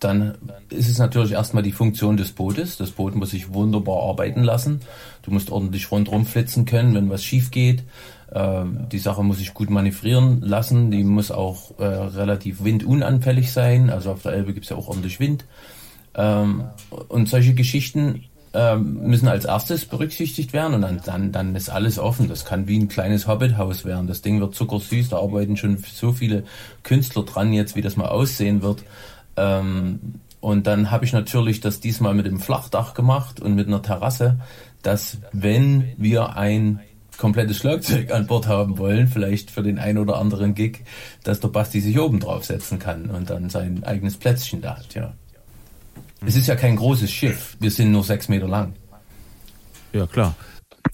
dann 0.00 0.36
ist 0.68 0.88
es 0.88 0.98
natürlich 0.98 1.32
erstmal 1.32 1.62
die 1.62 1.72
Funktion 1.72 2.16
des 2.16 2.32
Bootes. 2.32 2.76
Das 2.76 2.90
Boot 2.90 3.14
muss 3.14 3.30
sich 3.30 3.52
wunderbar 3.52 4.02
arbeiten 4.02 4.42
lassen. 4.42 4.80
Du 5.22 5.30
musst 5.30 5.50
ordentlich 5.50 5.90
rundherum 5.90 6.26
flitzen 6.26 6.66
können, 6.66 6.94
wenn 6.94 7.08
was 7.08 7.24
schief 7.24 7.50
geht. 7.50 7.82
Ähm, 8.32 8.86
die 8.92 8.98
Sache 8.98 9.22
muss 9.22 9.38
sich 9.38 9.54
gut 9.54 9.70
manövrieren 9.70 10.42
lassen. 10.42 10.90
Die 10.90 11.02
muss 11.02 11.30
auch 11.30 11.78
äh, 11.78 11.84
relativ 11.84 12.62
windunanfällig 12.62 13.52
sein. 13.52 13.88
Also 13.88 14.12
auf 14.12 14.22
der 14.22 14.32
Elbe 14.32 14.52
gibt 14.52 14.64
es 14.64 14.70
ja 14.70 14.76
auch 14.76 14.88
ordentlich 14.88 15.18
Wind. 15.18 15.46
Ähm, 16.14 16.64
und 17.08 17.28
solche 17.28 17.54
Geschichten 17.54 18.24
ähm, 18.56 19.02
müssen 19.02 19.28
als 19.28 19.44
erstes 19.44 19.84
berücksichtigt 19.84 20.54
werden 20.54 20.74
und 20.74 20.82
dann, 20.82 21.00
dann, 21.04 21.30
dann 21.32 21.54
ist 21.54 21.68
alles 21.68 21.98
offen. 21.98 22.28
Das 22.28 22.44
kann 22.44 22.66
wie 22.66 22.78
ein 22.78 22.88
kleines 22.88 23.26
Hobbithaus 23.26 23.84
werden. 23.84 24.06
Das 24.06 24.22
Ding 24.22 24.40
wird 24.40 24.54
zuckersüß. 24.54 25.10
Da 25.10 25.18
arbeiten 25.18 25.56
schon 25.56 25.76
so 25.76 26.12
viele 26.12 26.44
Künstler 26.82 27.24
dran 27.24 27.52
jetzt, 27.52 27.76
wie 27.76 27.82
das 27.82 27.96
mal 27.96 28.08
aussehen 28.08 28.62
wird. 28.62 28.82
Ähm, 29.36 30.20
und 30.40 30.66
dann 30.66 30.90
habe 30.90 31.04
ich 31.04 31.12
natürlich 31.12 31.60
das 31.60 31.80
diesmal 31.80 32.14
mit 32.14 32.26
dem 32.26 32.38
Flachdach 32.38 32.94
gemacht 32.94 33.40
und 33.40 33.54
mit 33.54 33.66
einer 33.66 33.82
Terrasse, 33.82 34.38
dass 34.82 35.18
wenn 35.32 35.92
wir 35.96 36.36
ein 36.36 36.80
komplettes 37.18 37.56
Schlagzeug 37.58 38.12
an 38.12 38.26
Bord 38.26 38.46
haben 38.46 38.78
wollen, 38.78 39.08
vielleicht 39.08 39.50
für 39.50 39.62
den 39.62 39.78
ein 39.78 39.98
oder 39.98 40.18
anderen 40.18 40.54
Gig, 40.54 40.84
dass 41.24 41.40
der 41.40 41.48
Basti 41.48 41.80
sich 41.80 41.98
oben 41.98 42.20
drauf 42.20 42.44
setzen 42.44 42.78
kann 42.78 43.10
und 43.10 43.30
dann 43.30 43.48
sein 43.50 43.82
eigenes 43.84 44.16
Plätzchen 44.16 44.60
da 44.60 44.76
hat, 44.76 44.94
ja. 44.94 45.14
Es 46.24 46.36
ist 46.36 46.46
ja 46.46 46.56
kein 46.56 46.76
großes 46.76 47.10
Schiff, 47.10 47.56
wir 47.60 47.70
sind 47.70 47.92
nur 47.92 48.04
sechs 48.04 48.28
Meter 48.28 48.48
lang. 48.48 48.74
Ja, 49.92 50.06
klar. 50.06 50.34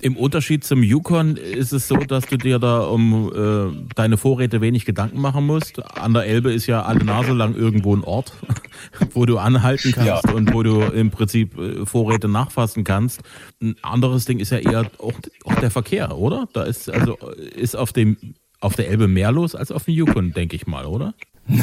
Im 0.03 0.17
Unterschied 0.17 0.65
zum 0.65 0.83
Yukon 0.83 1.37
ist 1.37 1.73
es 1.73 1.87
so, 1.87 1.97
dass 1.97 2.27
du 2.27 2.37
dir 2.37 2.59
da 2.59 2.81
um 2.81 3.33
äh, 3.33 3.95
deine 3.95 4.17
Vorräte 4.17 4.61
wenig 4.61 4.85
Gedanken 4.85 5.21
machen 5.21 5.47
musst. 5.47 5.81
An 5.97 6.13
der 6.13 6.27
Elbe 6.27 6.53
ist 6.53 6.67
ja 6.67 6.83
alle 6.83 7.05
Nase 7.05 7.33
lang 7.33 7.55
irgendwo 7.55 7.95
ein 7.95 8.03
Ort, 8.03 8.33
wo 9.13 9.27
du 9.27 9.39
anhalten 9.39 9.93
kannst 9.93 10.27
ja. 10.27 10.33
und 10.35 10.53
wo 10.53 10.65
du 10.65 10.81
im 10.81 11.13
Prinzip 11.13 11.57
äh, 11.57 11.87
Vorräte 11.87 12.27
nachfassen 12.27 12.83
kannst. 12.83 13.21
Ein 13.63 13.77
anderes 13.83 14.25
Ding 14.25 14.41
ist 14.41 14.51
ja 14.51 14.59
eher 14.59 14.91
auch, 14.99 15.15
auch 15.45 15.55
der 15.55 15.71
Verkehr, 15.71 16.19
oder? 16.19 16.49
Da 16.53 16.65
ist 16.65 16.91
also 16.91 17.17
ist 17.55 17.77
auf 17.77 17.93
dem 17.93 18.17
auf 18.59 18.75
der 18.75 18.89
Elbe 18.89 19.07
mehr 19.07 19.31
los 19.31 19.55
als 19.55 19.71
auf 19.71 19.85
dem 19.85 19.95
Yukon, 19.95 20.33
denke 20.33 20.57
ich 20.57 20.67
mal, 20.67 20.85
oder? 20.87 21.15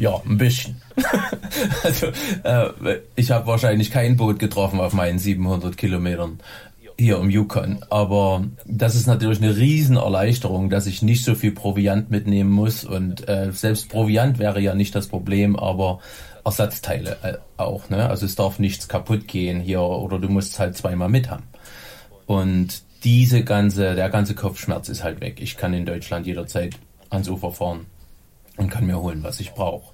Ja, 0.00 0.18
ein 0.26 0.38
bisschen. 0.38 0.80
also, 1.84 2.06
äh, 2.44 2.98
ich 3.16 3.30
habe 3.30 3.46
wahrscheinlich 3.46 3.90
kein 3.90 4.16
Boot 4.16 4.38
getroffen 4.38 4.80
auf 4.80 4.92
meinen 4.92 5.18
700 5.18 5.76
Kilometern 5.76 6.40
hier 6.98 7.18
im 7.18 7.30
Yukon. 7.30 7.84
Aber 7.88 8.44
das 8.66 8.94
ist 8.94 9.06
natürlich 9.06 9.42
eine 9.42 9.56
Riesenerleichterung, 9.56 10.70
dass 10.70 10.86
ich 10.86 11.02
nicht 11.02 11.24
so 11.24 11.34
viel 11.34 11.52
Proviant 11.52 12.10
mitnehmen 12.10 12.50
muss. 12.50 12.84
Und 12.84 13.28
äh, 13.28 13.52
selbst 13.52 13.88
Proviant 13.88 14.38
wäre 14.38 14.60
ja 14.60 14.74
nicht 14.74 14.94
das 14.94 15.08
Problem, 15.08 15.56
aber 15.56 16.00
Ersatzteile 16.44 17.16
äh, 17.22 17.34
auch. 17.56 17.88
Ne? 17.88 18.08
Also 18.08 18.26
es 18.26 18.34
darf 18.34 18.58
nichts 18.58 18.88
kaputt 18.88 19.26
gehen 19.28 19.60
hier 19.60 19.80
oder 19.80 20.18
du 20.18 20.28
musst 20.28 20.52
es 20.52 20.58
halt 20.58 20.76
zweimal 20.76 21.08
mit 21.08 21.30
haben. 21.30 21.44
Und 22.26 22.82
diese 23.02 23.44
ganze, 23.44 23.94
der 23.94 24.10
ganze 24.10 24.34
Kopfschmerz 24.34 24.88
ist 24.88 25.02
halt 25.02 25.20
weg. 25.20 25.38
Ich 25.40 25.56
kann 25.56 25.72
in 25.72 25.86
Deutschland 25.86 26.26
jederzeit 26.26 26.74
ans 27.08 27.28
Ufer 27.28 27.50
fahren 27.50 27.86
und 28.56 28.70
kann 28.70 28.86
mir 28.86 29.00
holen, 29.00 29.22
was 29.22 29.40
ich 29.40 29.52
brauche. 29.52 29.92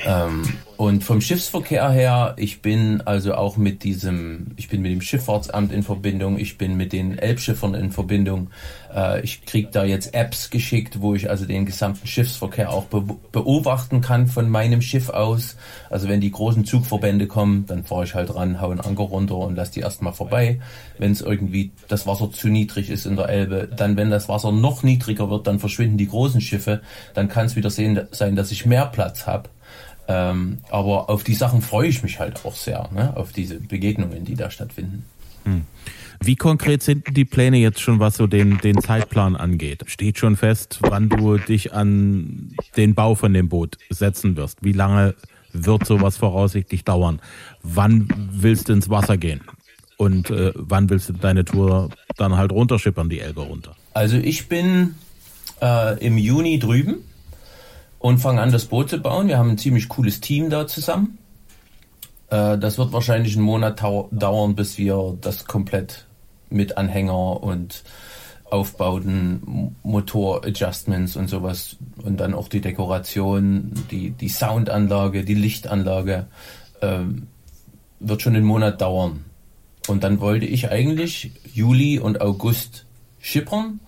Ähm, 0.00 0.42
und 0.76 1.04
vom 1.04 1.20
Schiffsverkehr 1.20 1.88
her, 1.90 2.34
ich 2.36 2.60
bin 2.62 3.00
also 3.02 3.34
auch 3.34 3.56
mit 3.56 3.84
diesem, 3.84 4.48
ich 4.56 4.68
bin 4.68 4.82
mit 4.82 4.92
dem 4.92 5.00
Schifffahrtsamt 5.00 5.72
in 5.72 5.82
Verbindung, 5.82 6.38
ich 6.38 6.58
bin 6.58 6.76
mit 6.76 6.92
den 6.92 7.16
Elbschiffern 7.16 7.74
in 7.74 7.92
Verbindung. 7.92 8.50
Äh, 8.94 9.20
ich 9.22 9.44
kriege 9.44 9.68
da 9.70 9.84
jetzt 9.84 10.14
Apps 10.14 10.50
geschickt, 10.50 11.00
wo 11.00 11.14
ich 11.14 11.30
also 11.30 11.44
den 11.44 11.64
gesamten 11.64 12.06
Schiffsverkehr 12.06 12.70
auch 12.70 12.84
be 12.84 13.04
beobachten 13.30 14.00
kann 14.00 14.26
von 14.26 14.48
meinem 14.48 14.82
Schiff 14.82 15.10
aus. 15.10 15.56
Also 15.90 16.08
wenn 16.08 16.20
die 16.20 16.30
großen 16.30 16.64
Zugverbände 16.64 17.26
kommen, 17.26 17.66
dann 17.66 17.84
fahre 17.84 18.04
ich 18.04 18.14
halt 18.14 18.34
ran, 18.34 18.60
hau 18.60 18.70
einen 18.70 18.80
Anker 18.80 19.04
runter 19.04 19.36
und 19.36 19.54
lass 19.54 19.70
die 19.70 19.80
erstmal 19.80 20.12
vorbei. 20.12 20.60
Wenn 20.98 21.12
es 21.12 21.20
irgendwie 21.20 21.70
das 21.88 22.06
Wasser 22.06 22.30
zu 22.32 22.48
niedrig 22.48 22.90
ist 22.90 23.06
in 23.06 23.16
der 23.16 23.28
Elbe, 23.28 23.68
dann 23.74 23.96
wenn 23.96 24.10
das 24.10 24.28
Wasser 24.28 24.50
noch 24.50 24.82
niedriger 24.82 25.30
wird, 25.30 25.46
dann 25.46 25.60
verschwinden 25.60 25.98
die 25.98 26.08
großen 26.08 26.40
Schiffe. 26.40 26.80
Dann 27.14 27.28
kann 27.28 27.46
es 27.46 27.56
wieder 27.56 27.70
sehen, 27.70 27.93
sein, 28.10 28.36
dass 28.36 28.50
ich 28.50 28.66
mehr 28.66 28.86
Platz 28.86 29.26
habe 29.26 29.48
ähm, 30.06 30.58
aber 30.70 31.08
auf 31.08 31.24
die 31.24 31.34
Sachen 31.34 31.62
freue 31.62 31.88
ich 31.88 32.02
mich 32.02 32.18
halt 32.18 32.44
auch 32.44 32.54
sehr, 32.54 32.88
ne? 32.92 33.16
auf 33.16 33.32
diese 33.32 33.58
Begegnungen, 33.60 34.24
die 34.24 34.34
da 34.34 34.50
stattfinden. 34.50 35.04
Hm. 35.44 35.62
Wie 36.20 36.36
konkret 36.36 36.82
sind 36.82 37.16
die 37.16 37.24
Pläne 37.24 37.58
jetzt 37.58 37.80
schon, 37.80 38.00
was 38.00 38.16
so 38.16 38.26
den, 38.26 38.58
den 38.58 38.80
Zeitplan 38.80 39.36
angeht? 39.36 39.82
Steht 39.86 40.18
schon 40.18 40.36
fest, 40.36 40.78
wann 40.80 41.08
du 41.08 41.38
dich 41.38 41.72
an 41.72 42.54
den 42.76 42.94
Bau 42.94 43.14
von 43.14 43.32
dem 43.34 43.48
Boot 43.48 43.78
setzen 43.90 44.36
wirst? 44.36 44.58
Wie 44.62 44.72
lange 44.72 45.14
wird 45.52 45.86
sowas 45.86 46.16
voraussichtlich 46.16 46.84
dauern? 46.84 47.20
Wann 47.62 48.08
willst 48.30 48.68
du 48.68 48.72
ins 48.72 48.88
Wasser 48.88 49.16
gehen? 49.16 49.42
Und 49.96 50.30
äh, 50.30 50.52
wann 50.54 50.88
willst 50.88 51.08
du 51.08 51.12
deine 51.12 51.44
Tour 51.44 51.90
dann 52.16 52.36
halt 52.36 52.52
runterschippern, 52.52 53.08
die 53.08 53.20
Elbe 53.20 53.42
runter? 53.42 53.76
Also 53.92 54.16
ich 54.16 54.48
bin 54.48 54.94
äh, 55.60 55.98
im 56.04 56.16
Juni 56.18 56.58
drüben 56.58 57.04
und 58.04 58.18
fangen 58.18 58.38
an, 58.38 58.52
das 58.52 58.66
Boot 58.66 58.90
zu 58.90 58.98
bauen. 58.98 59.28
Wir 59.28 59.38
haben 59.38 59.52
ein 59.52 59.56
ziemlich 59.56 59.88
cooles 59.88 60.20
Team 60.20 60.50
da 60.50 60.66
zusammen. 60.66 61.16
Äh, 62.28 62.58
das 62.58 62.76
wird 62.76 62.92
wahrscheinlich 62.92 63.34
einen 63.34 63.46
Monat 63.46 63.80
dauern, 63.80 64.54
bis 64.54 64.76
wir 64.76 65.16
das 65.22 65.46
komplett 65.46 66.04
mit 66.50 66.76
Anhänger 66.76 67.42
und 67.42 67.82
Aufbauten, 68.44 69.74
Motor-Adjustments 69.82 71.16
und 71.16 71.28
sowas 71.28 71.78
und 71.96 72.20
dann 72.20 72.34
auch 72.34 72.48
die 72.48 72.60
Dekoration, 72.60 73.72
die, 73.90 74.10
die 74.10 74.28
Soundanlage, 74.28 75.24
die 75.24 75.32
Lichtanlage 75.32 76.26
ähm, 76.82 77.28
wird 78.00 78.20
schon 78.20 78.36
einen 78.36 78.44
Monat 78.44 78.82
dauern. 78.82 79.24
Und 79.88 80.04
dann 80.04 80.20
wollte 80.20 80.44
ich 80.44 80.70
eigentlich 80.70 81.32
Juli 81.54 81.98
und 81.98 82.20
August 82.20 82.84
schippern 83.18 83.80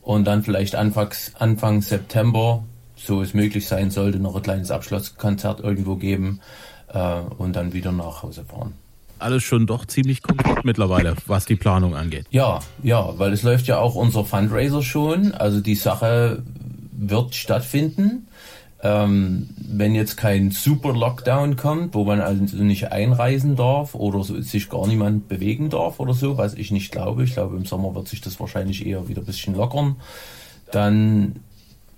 und 0.00 0.24
dann 0.24 0.44
vielleicht 0.44 0.76
Anfangs, 0.76 1.32
Anfang 1.38 1.82
September 1.82 2.64
so 3.04 3.22
es 3.22 3.34
möglich 3.34 3.66
sein 3.66 3.90
sollte, 3.90 4.18
noch 4.18 4.36
ein 4.36 4.42
kleines 4.42 4.70
Abschlusskonzert 4.70 5.60
irgendwo 5.60 5.96
geben 5.96 6.40
äh, 6.88 7.20
und 7.38 7.56
dann 7.56 7.72
wieder 7.72 7.92
nach 7.92 8.22
Hause 8.22 8.44
fahren. 8.44 8.74
Alles 9.18 9.42
schon 9.42 9.66
doch 9.66 9.84
ziemlich 9.84 10.22
konkret 10.22 10.64
mittlerweile, 10.64 11.14
was 11.26 11.44
die 11.44 11.56
Planung 11.56 11.94
angeht. 11.94 12.26
Ja, 12.30 12.60
ja, 12.82 13.18
weil 13.18 13.32
es 13.32 13.42
läuft 13.42 13.66
ja 13.66 13.78
auch 13.78 13.94
unser 13.94 14.24
Fundraiser 14.24 14.82
schon. 14.82 15.32
Also 15.32 15.60
die 15.60 15.74
Sache 15.74 16.42
wird 16.92 17.34
stattfinden. 17.34 18.26
Ähm, 18.82 19.50
wenn 19.58 19.94
jetzt 19.94 20.16
kein 20.16 20.52
super 20.52 20.94
Lockdown 20.94 21.56
kommt, 21.56 21.94
wo 21.94 22.04
man 22.04 22.22
also 22.22 22.42
nicht 22.62 22.90
einreisen 22.90 23.54
darf 23.54 23.94
oder 23.94 24.24
so, 24.24 24.40
sich 24.40 24.70
gar 24.70 24.86
niemand 24.86 25.28
bewegen 25.28 25.68
darf 25.68 26.00
oder 26.00 26.14
so, 26.14 26.38
was 26.38 26.54
ich 26.54 26.70
nicht 26.70 26.90
glaube. 26.90 27.24
Ich 27.24 27.34
glaube, 27.34 27.58
im 27.58 27.66
Sommer 27.66 27.94
wird 27.94 28.08
sich 28.08 28.22
das 28.22 28.40
wahrscheinlich 28.40 28.86
eher 28.86 29.06
wieder 29.06 29.20
ein 29.20 29.26
bisschen 29.26 29.54
lockern. 29.54 29.96
Dann 30.72 31.36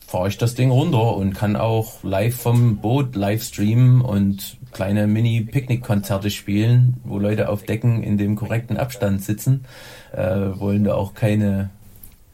fahre 0.07 0.29
ich 0.29 0.39
das 0.39 0.55
Ding 0.55 0.71
runter 0.71 1.17
und 1.17 1.35
kann 1.35 1.57
auch 1.57 2.03
live 2.03 2.37
vom 2.37 2.79
Boot 2.79 3.17
live 3.17 3.43
streamen 3.43 4.01
und 4.01 4.59
kleine 4.73 5.07
Mini-Picknick-Konzerte 5.07 6.31
spielen, 6.31 6.99
wo 7.05 7.19
Leute 7.19 7.49
auf 7.49 7.65
Decken 7.65 8.03
in 8.03 8.19
dem 8.19 8.37
korrekten 8.37 8.77
Abstand 8.77 9.23
sitzen. 9.23 9.65
Äh, 10.13 10.59
wollen 10.59 10.85
da 10.85 10.95
auch 10.95 11.15
keine, 11.15 11.71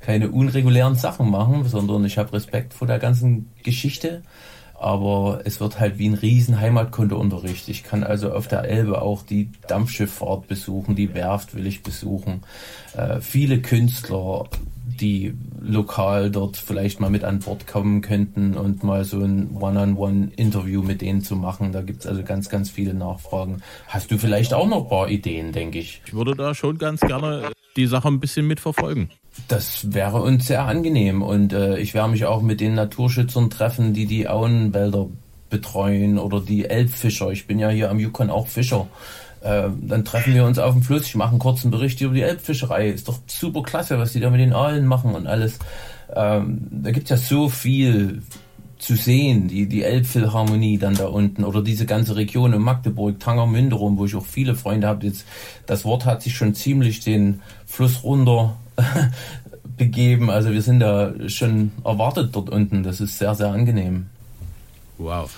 keine 0.00 0.30
unregulären 0.30 0.94
Sachen 0.96 1.30
machen, 1.30 1.64
sondern 1.64 2.04
ich 2.04 2.18
habe 2.18 2.32
Respekt 2.32 2.74
vor 2.74 2.86
der 2.86 2.98
ganzen 2.98 3.50
Geschichte. 3.62 4.22
Aber 4.80 5.40
es 5.44 5.58
wird 5.58 5.80
halt 5.80 5.98
wie 5.98 6.08
ein 6.08 6.14
riesen 6.14 6.60
Heimatkundeunterricht. 6.60 7.68
Ich 7.68 7.82
kann 7.82 8.04
also 8.04 8.32
auf 8.32 8.46
der 8.46 8.62
Elbe 8.64 9.02
auch 9.02 9.24
die 9.24 9.50
Dampfschifffahrt 9.66 10.46
besuchen, 10.46 10.94
die 10.94 11.14
Werft 11.14 11.56
will 11.56 11.66
ich 11.66 11.82
besuchen. 11.82 12.42
Äh, 12.96 13.20
viele 13.20 13.60
Künstler, 13.60 14.48
die 15.00 15.34
lokal 15.60 16.30
dort 16.30 16.56
vielleicht 16.56 17.00
mal 17.00 17.10
mit 17.10 17.24
an 17.24 17.40
Bord 17.40 17.66
kommen 17.66 18.00
könnten 18.00 18.56
und 18.56 18.82
mal 18.82 19.04
so 19.04 19.20
ein 19.20 19.56
One-on-One-Interview 19.56 20.82
mit 20.82 21.00
denen 21.00 21.22
zu 21.22 21.36
machen. 21.36 21.72
Da 21.72 21.82
gibt 21.82 22.00
es 22.00 22.06
also 22.06 22.22
ganz, 22.22 22.48
ganz 22.48 22.70
viele 22.70 22.94
Nachfragen. 22.94 23.62
Hast 23.86 24.10
du 24.10 24.18
vielleicht 24.18 24.54
auch 24.54 24.66
noch 24.66 24.84
ein 24.84 24.88
paar 24.88 25.08
Ideen, 25.08 25.52
denke 25.52 25.78
ich? 25.78 26.02
Ich 26.06 26.14
würde 26.14 26.34
da 26.34 26.54
schon 26.54 26.78
ganz 26.78 27.00
gerne 27.00 27.52
die 27.76 27.86
Sache 27.86 28.08
ein 28.08 28.20
bisschen 28.20 28.46
mitverfolgen. 28.46 29.10
Das 29.46 29.92
wäre 29.92 30.20
uns 30.20 30.46
sehr 30.48 30.64
angenehm 30.64 31.22
und 31.22 31.52
äh, 31.52 31.78
ich 31.78 31.94
werde 31.94 32.10
mich 32.10 32.24
auch 32.24 32.42
mit 32.42 32.60
den 32.60 32.74
Naturschützern 32.74 33.50
treffen, 33.50 33.94
die 33.94 34.06
die 34.06 34.28
Auenwälder 34.28 35.06
betreuen 35.48 36.18
oder 36.18 36.40
die 36.40 36.66
Elbfischer. 36.66 37.30
Ich 37.30 37.46
bin 37.46 37.58
ja 37.58 37.68
hier 37.70 37.90
am 37.90 37.98
Yukon 37.98 38.30
auch 38.30 38.48
Fischer. 38.48 38.88
Äh, 39.40 39.68
dann 39.80 40.04
treffen 40.04 40.34
wir 40.34 40.44
uns 40.44 40.58
auf 40.58 40.72
dem 40.72 40.82
Fluss. 40.82 41.06
Ich 41.06 41.14
mache 41.14 41.30
einen 41.30 41.38
kurzen 41.38 41.70
Bericht 41.70 42.00
über 42.00 42.14
die 42.14 42.22
Elbfischerei. 42.22 42.88
Ist 42.88 43.08
doch 43.08 43.18
super 43.26 43.62
klasse, 43.62 43.98
was 43.98 44.12
die 44.12 44.20
da 44.20 44.30
mit 44.30 44.40
den 44.40 44.52
Aalen 44.52 44.86
machen 44.86 45.14
und 45.14 45.26
alles. 45.26 45.58
Ähm, 46.14 46.66
da 46.70 46.90
gibt's 46.90 47.10
ja 47.10 47.16
so 47.16 47.48
viel 47.48 48.22
zu 48.78 48.94
sehen, 48.94 49.48
die, 49.48 49.66
die 49.66 49.82
Elbphilharmonie 49.82 50.78
dann 50.78 50.94
da 50.94 51.06
unten 51.06 51.44
oder 51.44 51.62
diese 51.62 51.84
ganze 51.84 52.14
Region 52.14 52.52
in 52.52 52.62
Magdeburg, 52.62 53.18
Tangermünde 53.18 53.74
rum, 53.74 53.98
wo 53.98 54.06
ich 54.06 54.14
auch 54.14 54.24
viele 54.24 54.54
Freunde 54.54 54.86
habe. 54.86 55.06
Jetzt, 55.06 55.26
das 55.66 55.84
Wort 55.84 56.04
hat 56.04 56.22
sich 56.22 56.36
schon 56.36 56.54
ziemlich 56.54 57.00
den 57.00 57.42
Fluss 57.66 58.04
runter 58.04 58.56
begeben. 59.76 60.30
Also 60.30 60.52
wir 60.52 60.62
sind 60.62 60.80
da 60.80 61.12
schon 61.28 61.72
erwartet 61.84 62.30
dort 62.32 62.50
unten. 62.50 62.82
Das 62.82 63.00
ist 63.00 63.18
sehr, 63.18 63.34
sehr 63.34 63.48
angenehm. 63.48 64.06
Wow. 64.96 65.30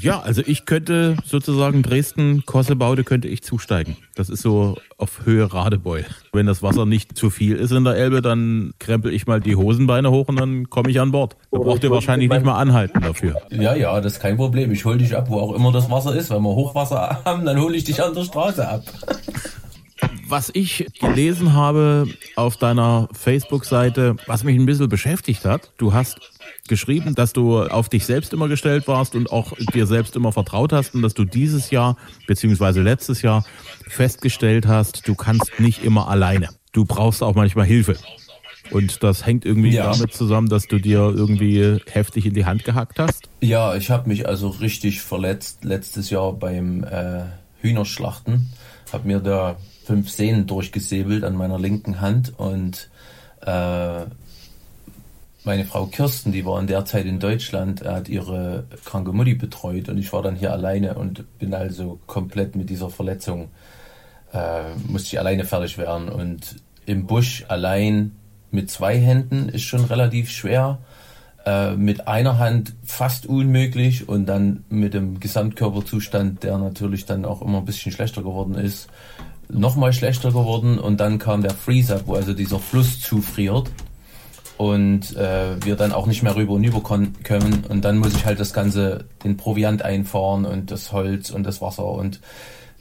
Ja, 0.00 0.20
also 0.20 0.42
ich 0.44 0.66
könnte 0.66 1.16
sozusagen 1.24 1.82
Dresden, 1.82 2.44
Kossebaude 2.46 3.04
könnte 3.04 3.28
ich 3.28 3.42
zusteigen. 3.42 3.96
Das 4.14 4.28
ist 4.28 4.42
so 4.42 4.76
auf 4.98 5.24
Höhe 5.24 5.52
Radebeul. 5.52 6.04
Wenn 6.32 6.46
das 6.46 6.62
Wasser 6.62 6.86
nicht 6.86 7.16
zu 7.16 7.30
viel 7.30 7.56
ist 7.56 7.70
in 7.70 7.84
der 7.84 7.96
Elbe, 7.96 8.22
dann 8.22 8.72
krempel 8.78 9.12
ich 9.12 9.26
mal 9.26 9.40
die 9.40 9.56
Hosenbeine 9.56 10.10
hoch 10.10 10.28
und 10.28 10.40
dann 10.40 10.70
komme 10.70 10.90
ich 10.90 11.00
an 11.00 11.12
Bord. 11.12 11.36
Da 11.50 11.58
braucht 11.58 11.84
ihr 11.84 11.90
wahrscheinlich 11.90 12.30
nicht 12.30 12.44
mal 12.44 12.58
anhalten 12.58 13.00
dafür. 13.00 13.40
Ja, 13.50 13.74
ja, 13.74 14.00
das 14.00 14.14
ist 14.14 14.20
kein 14.20 14.36
Problem. 14.36 14.72
Ich 14.72 14.84
hole 14.84 14.98
dich 14.98 15.16
ab, 15.16 15.28
wo 15.28 15.38
auch 15.40 15.54
immer 15.54 15.72
das 15.72 15.90
Wasser 15.90 16.14
ist. 16.14 16.30
Wenn 16.30 16.42
wir 16.42 16.54
Hochwasser 16.54 17.22
haben, 17.24 17.44
dann 17.44 17.60
hole 17.60 17.76
ich 17.76 17.84
dich 17.84 18.02
an 18.02 18.14
der 18.14 18.24
Straße 18.24 18.66
ab. 18.66 18.82
Was 20.28 20.50
ich 20.52 20.86
gelesen 21.00 21.52
habe 21.52 22.08
auf 22.34 22.56
deiner 22.56 23.08
Facebook-Seite, 23.12 24.16
was 24.26 24.42
mich 24.42 24.58
ein 24.58 24.66
bisschen 24.66 24.88
beschäftigt 24.88 25.44
hat, 25.44 25.70
du 25.78 25.92
hast 25.92 26.18
geschrieben, 26.68 27.14
dass 27.14 27.32
du 27.32 27.62
auf 27.62 27.88
dich 27.88 28.06
selbst 28.06 28.32
immer 28.32 28.48
gestellt 28.48 28.88
warst 28.88 29.14
und 29.14 29.30
auch 29.30 29.52
dir 29.74 29.86
selbst 29.86 30.16
immer 30.16 30.32
vertraut 30.32 30.72
hast 30.72 30.94
und 30.94 31.02
dass 31.02 31.14
du 31.14 31.24
dieses 31.24 31.70
Jahr 31.70 31.96
beziehungsweise 32.26 32.82
letztes 32.82 33.22
Jahr 33.22 33.44
festgestellt 33.88 34.66
hast, 34.66 35.06
du 35.08 35.14
kannst 35.14 35.58
nicht 35.58 35.84
immer 35.84 36.08
alleine. 36.08 36.48
Du 36.72 36.84
brauchst 36.84 37.22
auch 37.22 37.34
manchmal 37.34 37.66
Hilfe. 37.66 37.96
Und 38.70 39.02
das 39.02 39.24
hängt 39.24 39.44
irgendwie 39.44 39.70
ja. 39.70 39.90
damit 39.90 40.12
zusammen, 40.12 40.48
dass 40.48 40.66
du 40.66 40.78
dir 40.78 40.98
irgendwie 40.98 41.78
heftig 41.90 42.26
in 42.26 42.34
die 42.34 42.44
Hand 42.44 42.64
gehackt 42.64 42.98
hast? 42.98 43.28
Ja, 43.40 43.76
ich 43.76 43.90
habe 43.90 44.08
mich 44.08 44.26
also 44.26 44.48
richtig 44.48 45.02
verletzt 45.02 45.64
letztes 45.64 46.10
Jahr 46.10 46.32
beim 46.32 46.84
äh, 46.84 47.22
Hühnerschlachten. 47.60 48.50
Habe 48.92 49.06
mir 49.06 49.20
da 49.20 49.56
fünf 49.84 50.10
Sehnen 50.10 50.46
durchgesäbelt 50.46 51.24
an 51.24 51.36
meiner 51.36 51.58
linken 51.58 52.00
Hand 52.00 52.32
und 52.36 52.90
äh, 53.40 54.06
meine 55.46 55.64
Frau 55.64 55.86
Kirsten, 55.86 56.32
die 56.32 56.44
war 56.44 56.60
in 56.60 56.66
der 56.66 56.84
Zeit 56.84 57.06
in 57.06 57.20
Deutschland, 57.20 57.84
hat 57.84 58.08
ihre 58.08 58.64
kranke 58.84 59.12
Mutti 59.12 59.34
betreut 59.34 59.88
und 59.88 59.96
ich 59.96 60.12
war 60.12 60.20
dann 60.20 60.34
hier 60.34 60.52
alleine 60.52 60.94
und 60.94 61.38
bin 61.38 61.54
also 61.54 62.00
komplett 62.06 62.56
mit 62.56 62.68
dieser 62.68 62.90
Verletzung, 62.90 63.48
äh, 64.32 64.74
musste 64.88 65.14
ich 65.14 65.18
alleine 65.20 65.44
fertig 65.44 65.78
werden. 65.78 66.08
Und 66.08 66.56
im 66.84 67.06
Busch 67.06 67.44
allein 67.46 68.16
mit 68.50 68.70
zwei 68.70 68.98
Händen 68.98 69.48
ist 69.48 69.62
schon 69.62 69.84
relativ 69.84 70.30
schwer, 70.30 70.78
äh, 71.46 71.76
mit 71.76 72.08
einer 72.08 72.38
Hand 72.38 72.74
fast 72.84 73.26
unmöglich 73.26 74.08
und 74.08 74.26
dann 74.26 74.64
mit 74.68 74.94
dem 74.94 75.20
Gesamtkörperzustand, 75.20 76.42
der 76.42 76.58
natürlich 76.58 77.06
dann 77.06 77.24
auch 77.24 77.40
immer 77.40 77.58
ein 77.58 77.64
bisschen 77.64 77.92
schlechter 77.92 78.22
geworden 78.22 78.56
ist, 78.56 78.88
nochmal 79.48 79.92
schlechter 79.92 80.30
geworden 80.30 80.80
und 80.80 80.98
dann 80.98 81.20
kam 81.20 81.42
der 81.42 81.52
Freeze-Up, 81.52 82.02
wo 82.06 82.14
also 82.14 82.34
dieser 82.34 82.58
Fluss 82.58 83.00
zufriert 83.00 83.70
und 84.58 85.14
äh, 85.16 85.64
wir 85.64 85.76
dann 85.76 85.92
auch 85.92 86.06
nicht 86.06 86.22
mehr 86.22 86.34
rüber 86.34 86.54
und 86.54 86.64
über 86.64 86.82
können. 87.22 87.64
Und 87.68 87.84
dann 87.84 87.98
muss 87.98 88.14
ich 88.14 88.24
halt 88.24 88.40
das 88.40 88.52
ganze 88.52 89.04
den 89.22 89.36
Proviant 89.36 89.82
einfahren 89.82 90.44
und 90.44 90.70
das 90.70 90.92
Holz 90.92 91.30
und 91.30 91.44
das 91.44 91.60
Wasser. 91.60 91.86
Und 91.86 92.20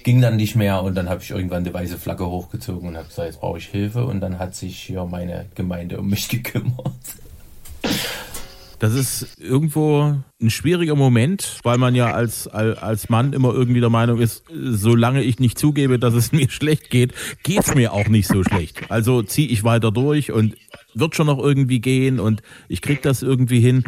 ging 0.03 0.21
dann 0.21 0.37
nicht 0.37 0.55
mehr. 0.55 0.83
Und 0.83 0.95
dann 0.95 1.09
habe 1.09 1.21
ich 1.21 1.31
irgendwann 1.31 1.63
die 1.63 1.73
weiße 1.73 1.97
Flagge 1.97 2.27
hochgezogen 2.27 2.89
und 2.89 2.95
habe 2.95 3.07
gesagt, 3.07 3.27
jetzt 3.27 3.41
brauche 3.41 3.57
ich 3.57 3.67
Hilfe. 3.67 4.05
Und 4.05 4.21
dann 4.21 4.39
hat 4.39 4.55
sich 4.55 4.77
hier 4.79 5.03
meine 5.05 5.47
Gemeinde 5.55 5.99
um 5.99 6.07
mich 6.07 6.29
gekümmert. 6.29 6.93
Das 8.85 8.93
ist 8.93 9.39
irgendwo 9.39 10.15
ein 10.39 10.49
schwieriger 10.51 10.95
Moment, 10.95 11.57
weil 11.63 11.79
man 11.79 11.95
ja 11.95 12.13
als, 12.13 12.47
als 12.47 13.09
Mann 13.09 13.33
immer 13.33 13.51
irgendwie 13.51 13.79
der 13.79 13.89
Meinung 13.89 14.19
ist, 14.19 14.43
solange 14.53 15.23
ich 15.23 15.39
nicht 15.39 15.57
zugebe, 15.57 15.97
dass 15.97 16.13
es 16.13 16.31
mir 16.33 16.51
schlecht 16.51 16.91
geht, 16.91 17.11
geht's 17.41 17.73
mir 17.73 17.93
auch 17.93 18.09
nicht 18.09 18.27
so 18.27 18.43
schlecht. 18.43 18.91
Also 18.91 19.23
ziehe 19.23 19.47
ich 19.47 19.63
weiter 19.63 19.91
durch 19.91 20.31
und 20.31 20.55
wird 20.93 21.15
schon 21.15 21.25
noch 21.25 21.39
irgendwie 21.39 21.79
gehen 21.79 22.19
und 22.19 22.43
ich 22.67 22.83
krieg 22.83 23.01
das 23.01 23.23
irgendwie 23.23 23.59
hin. 23.59 23.85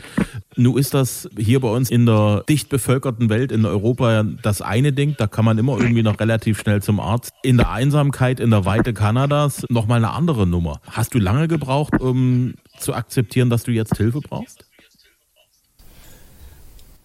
Nun 0.55 0.79
ist 0.79 0.95
das 0.95 1.29
hier 1.37 1.59
bei 1.59 1.69
uns 1.69 1.91
in 1.91 2.07
der 2.07 2.43
dicht 2.49 2.69
bevölkerten 2.69 3.29
Welt 3.29 3.51
in 3.51 3.63
Europa 3.63 4.23
das 4.23 4.63
eine 4.63 4.93
Ding, 4.93 5.13
da 5.15 5.27
kann 5.27 5.45
man 5.45 5.59
immer 5.59 5.79
irgendwie 5.79 6.01
noch 6.01 6.19
relativ 6.19 6.59
schnell 6.59 6.81
zum 6.81 6.99
Arzt. 6.99 7.33
In 7.43 7.57
der 7.57 7.69
Einsamkeit, 7.69 8.39
in 8.39 8.49
der 8.49 8.65
Weite 8.65 8.93
Kanadas 8.93 9.63
nochmal 9.69 9.97
eine 9.97 10.09
andere 10.13 10.47
Nummer. 10.47 10.81
Hast 10.89 11.13
du 11.13 11.19
lange 11.19 11.47
gebraucht, 11.47 12.01
um 12.01 12.55
zu 12.79 12.95
akzeptieren, 12.95 13.51
dass 13.51 13.63
du 13.63 13.71
jetzt 13.71 13.95
Hilfe 13.97 14.21
brauchst? 14.21 14.66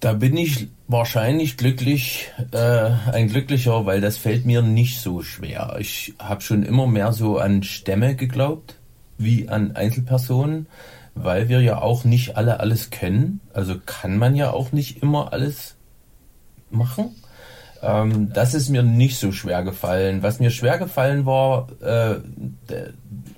Da 0.02 0.14
bin 0.14 0.36
ich 0.36 0.66
wahrscheinlich 0.88 1.56
glücklich, 1.56 2.32
äh, 2.50 2.90
ein 3.12 3.28
glücklicher, 3.28 3.86
weil 3.86 4.00
das 4.00 4.16
fällt 4.16 4.44
mir 4.44 4.60
nicht 4.60 4.98
so 4.98 5.22
schwer. 5.22 5.76
Ich 5.78 6.14
habe 6.18 6.40
schon 6.40 6.64
immer 6.64 6.88
mehr 6.88 7.12
so 7.12 7.38
an 7.38 7.62
Stämme 7.62 8.16
geglaubt, 8.16 8.80
wie 9.16 9.48
an 9.48 9.76
Einzelpersonen, 9.76 10.66
weil 11.14 11.48
wir 11.48 11.60
ja 11.60 11.80
auch 11.80 12.02
nicht 12.02 12.36
alle 12.36 12.58
alles 12.58 12.90
können. 12.90 13.40
Also 13.54 13.76
kann 13.86 14.18
man 14.18 14.34
ja 14.34 14.50
auch 14.50 14.72
nicht 14.72 15.04
immer 15.04 15.32
alles 15.32 15.76
machen. 16.68 17.14
Ähm, 17.80 18.32
das 18.32 18.54
ist 18.54 18.70
mir 18.70 18.82
nicht 18.82 19.20
so 19.20 19.30
schwer 19.30 19.62
gefallen. 19.62 20.24
Was 20.24 20.40
mir 20.40 20.50
schwer 20.50 20.78
gefallen 20.78 21.26
war, 21.26 21.68
äh, 21.80 22.16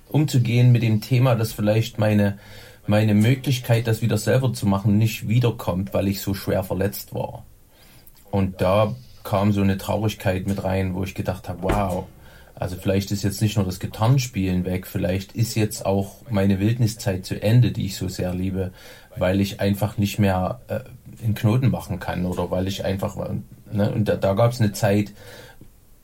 umzugehen 0.09 0.73
mit 0.73 0.83
dem 0.83 1.03
Thema, 1.03 1.35
dass 1.35 1.53
vielleicht 1.53 1.99
meine 1.99 2.39
meine 2.87 3.15
Möglichkeit, 3.15 3.87
das 3.87 4.03
wieder 4.03 4.19
selber 4.19 4.53
zu 4.53 4.67
machen, 4.67 4.99
nicht 4.99 5.29
wiederkommt, 5.29 5.95
weil 5.95 6.09
ich 6.09 6.21
so 6.21 6.35
schwer 6.35 6.63
verletzt 6.65 7.15
war. 7.15 7.45
Und 8.31 8.61
da 8.61 8.95
kam 9.23 9.53
so 9.53 9.63
eine 9.63 9.79
Traurigkeit 9.79 10.47
mit 10.47 10.65
rein, 10.65 10.95
wo 10.95 11.05
ich 11.05 11.15
gedacht 11.15 11.49
habe, 11.49 11.63
wow, 11.63 12.07
also 12.55 12.77
vielleicht 12.77 13.11
ist 13.11 13.25
jetzt 13.25 13.41
nicht 13.41 13.57
nur 13.57 13.65
das 13.65 13.81
Gitarrenspielen 13.81 14.65
weg, 14.65 14.87
vielleicht 14.87 15.33
ist 15.33 15.55
jetzt 15.55 15.87
auch 15.87 16.17
meine 16.29 16.61
Wildniszeit 16.61 17.25
zu 17.25 17.43
Ende, 17.43 17.73
die 17.73 17.87
ich 17.87 17.97
so 17.97 18.09
sehr 18.09 18.35
liebe, 18.35 18.73
weil 19.17 19.41
ich 19.41 19.61
einfach 19.61 19.97
nicht 19.97 20.19
mehr 20.19 20.61
äh, 20.69 20.81
in 21.23 21.35
Knoten 21.35 21.71
machen 21.71 22.01
kann 22.01 22.27
oder 22.27 22.51
weil 22.51 22.69
ich 22.69 22.85
einfach, 22.85 23.17
ne, 23.73 23.91
und 23.93 24.09
da, 24.09 24.17
da 24.17 24.35
gab 24.35 24.53
es 24.53 24.61
eine 24.61 24.73
Zeit, 24.73 25.13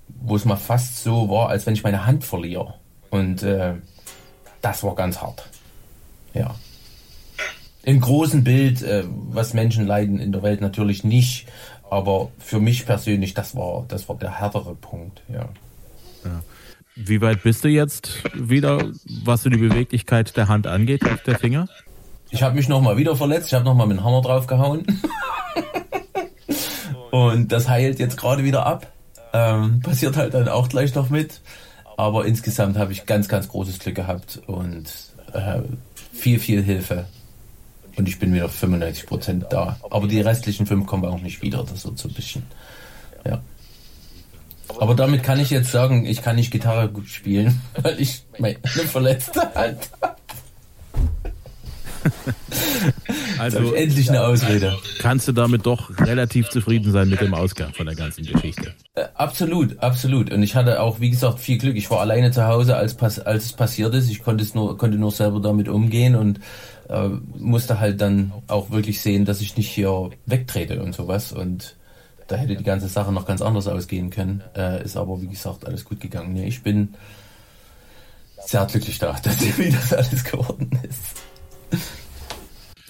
wo 0.08 0.34
es 0.34 0.44
mal 0.44 0.56
fast 0.56 1.02
so 1.02 1.28
war, 1.28 1.50
als 1.50 1.66
wenn 1.66 1.74
ich 1.74 1.84
meine 1.84 2.06
Hand 2.06 2.24
verliere. 2.24 2.74
Und 3.10 3.42
äh, 3.42 3.74
das 4.62 4.82
war 4.82 4.94
ganz 4.94 5.20
hart. 5.20 5.48
Ja 6.34 6.54
im 7.82 8.00
großen 8.00 8.44
Bild, 8.44 8.82
äh, 8.82 9.04
was 9.06 9.54
Menschen 9.54 9.86
leiden 9.86 10.18
in 10.18 10.32
der 10.32 10.42
Welt 10.42 10.60
natürlich 10.60 11.04
nicht, 11.04 11.46
aber 11.88 12.30
für 12.38 12.60
mich 12.60 12.86
persönlich, 12.86 13.34
das 13.34 13.56
war, 13.56 13.84
das 13.88 14.08
war 14.08 14.16
der 14.16 14.38
härtere 14.38 14.74
Punkt, 14.74 15.22
ja. 15.28 15.48
ja. 16.24 16.42
Wie 16.94 17.20
weit 17.20 17.42
bist 17.42 17.64
du 17.64 17.68
jetzt 17.68 18.22
wieder, 18.34 18.90
was 19.24 19.42
so 19.42 19.50
die 19.50 19.56
Beweglichkeit 19.56 20.36
der 20.36 20.48
Hand 20.48 20.66
angeht, 20.66 21.02
der 21.26 21.38
Finger? 21.38 21.68
Ich 22.30 22.42
habe 22.42 22.54
mich 22.54 22.68
nochmal 22.68 22.96
wieder 22.96 23.16
verletzt, 23.16 23.48
ich 23.48 23.54
habe 23.54 23.64
nochmal 23.64 23.86
mit 23.86 23.96
dem 23.96 24.04
Hammer 24.04 24.20
draufgehauen. 24.20 24.86
Und 27.10 27.50
das 27.50 27.68
heilt 27.68 27.98
jetzt 27.98 28.16
gerade 28.16 28.44
wieder 28.44 28.66
ab. 28.66 28.92
Ähm, 29.32 29.80
passiert 29.80 30.16
halt 30.16 30.34
dann 30.34 30.48
auch 30.48 30.68
gleich 30.68 30.94
noch 30.94 31.10
mit. 31.10 31.40
Aber 31.96 32.24
insgesamt 32.24 32.76
habe 32.76 32.92
ich 32.92 33.06
ganz, 33.06 33.28
ganz 33.28 33.48
großes 33.48 33.78
Glück 33.78 33.94
gehabt 33.96 34.40
und 34.46 34.84
äh, 35.32 35.60
viel, 36.12 36.38
viel 36.38 36.62
Hilfe 36.62 37.06
und 37.96 38.08
ich 38.08 38.18
bin 38.18 38.32
wieder 38.32 38.48
95 38.48 39.06
Prozent 39.06 39.46
da. 39.50 39.78
Aber 39.90 40.06
die 40.06 40.20
restlichen 40.20 40.66
fünf 40.66 40.86
kommen 40.86 41.04
auch 41.04 41.20
nicht 41.20 41.42
wieder. 41.42 41.64
Das 41.64 41.84
wird 41.84 41.98
so 41.98 42.08
ein 42.08 42.14
bisschen, 42.14 42.42
ja. 43.26 43.40
Aber 44.78 44.94
damit 44.94 45.22
kann 45.22 45.40
ich 45.40 45.50
jetzt 45.50 45.72
sagen, 45.72 46.06
ich 46.06 46.22
kann 46.22 46.36
nicht 46.36 46.50
Gitarre 46.50 46.88
gut 46.88 47.08
spielen, 47.08 47.60
weil 47.82 48.00
ich 48.00 48.22
meine 48.38 48.58
verletzte 48.64 49.40
Hand 49.54 49.90
habe. 50.00 50.16
Also 53.38 53.74
endlich 53.74 54.08
eine 54.08 54.22
Ausrede. 54.22 54.76
Kannst 55.00 55.28
du 55.28 55.32
damit 55.32 55.66
doch 55.66 55.90
relativ 55.98 56.48
zufrieden 56.48 56.92
sein 56.92 57.08
mit 57.08 57.20
dem 57.20 57.34
Ausgang 57.34 57.72
von 57.72 57.86
der 57.86 57.94
ganzen 57.94 58.24
Geschichte? 58.24 58.74
Äh, 58.94 59.04
absolut, 59.14 59.78
absolut. 59.80 60.30
Und 60.32 60.42
ich 60.42 60.54
hatte 60.54 60.80
auch, 60.80 61.00
wie 61.00 61.10
gesagt, 61.10 61.40
viel 61.40 61.58
Glück. 61.58 61.76
Ich 61.76 61.90
war 61.90 62.00
alleine 62.00 62.30
zu 62.32 62.46
Hause, 62.46 62.76
als, 62.76 62.98
als 63.20 63.44
es 63.44 63.52
passiert 63.52 63.94
ist. 63.94 64.10
Ich 64.10 64.22
konnte 64.22 64.44
es 64.44 64.54
nur, 64.54 64.76
konnte 64.76 64.98
nur 64.98 65.10
selber 65.10 65.40
damit 65.40 65.68
umgehen 65.68 66.14
und 66.14 66.40
äh, 66.90 67.08
musste 67.38 67.80
halt 67.80 68.00
dann 68.00 68.32
auch 68.48 68.70
wirklich 68.70 69.00
sehen, 69.00 69.24
dass 69.24 69.40
ich 69.40 69.56
nicht 69.56 69.70
hier 69.70 70.10
wegtrete 70.26 70.82
und 70.82 70.94
sowas. 70.94 71.32
Und 71.32 71.76
da 72.26 72.36
hätte 72.36 72.56
die 72.56 72.64
ganze 72.64 72.88
Sache 72.88 73.12
noch 73.12 73.26
ganz 73.26 73.42
anders 73.42 73.68
ausgehen 73.68 74.10
können. 74.10 74.42
Äh, 74.56 74.84
ist 74.84 74.96
aber, 74.96 75.20
wie 75.22 75.28
gesagt, 75.28 75.66
alles 75.66 75.84
gut 75.84 76.00
gegangen. 76.00 76.36
Ja, 76.36 76.44
ich 76.44 76.62
bin 76.62 76.94
sehr 78.44 78.66
glücklich 78.66 78.98
da, 78.98 79.16
dass 79.22 79.40
wie 79.58 79.70
das 79.70 79.92
alles 79.92 80.24
geworden 80.24 80.70
ist. 80.88 81.80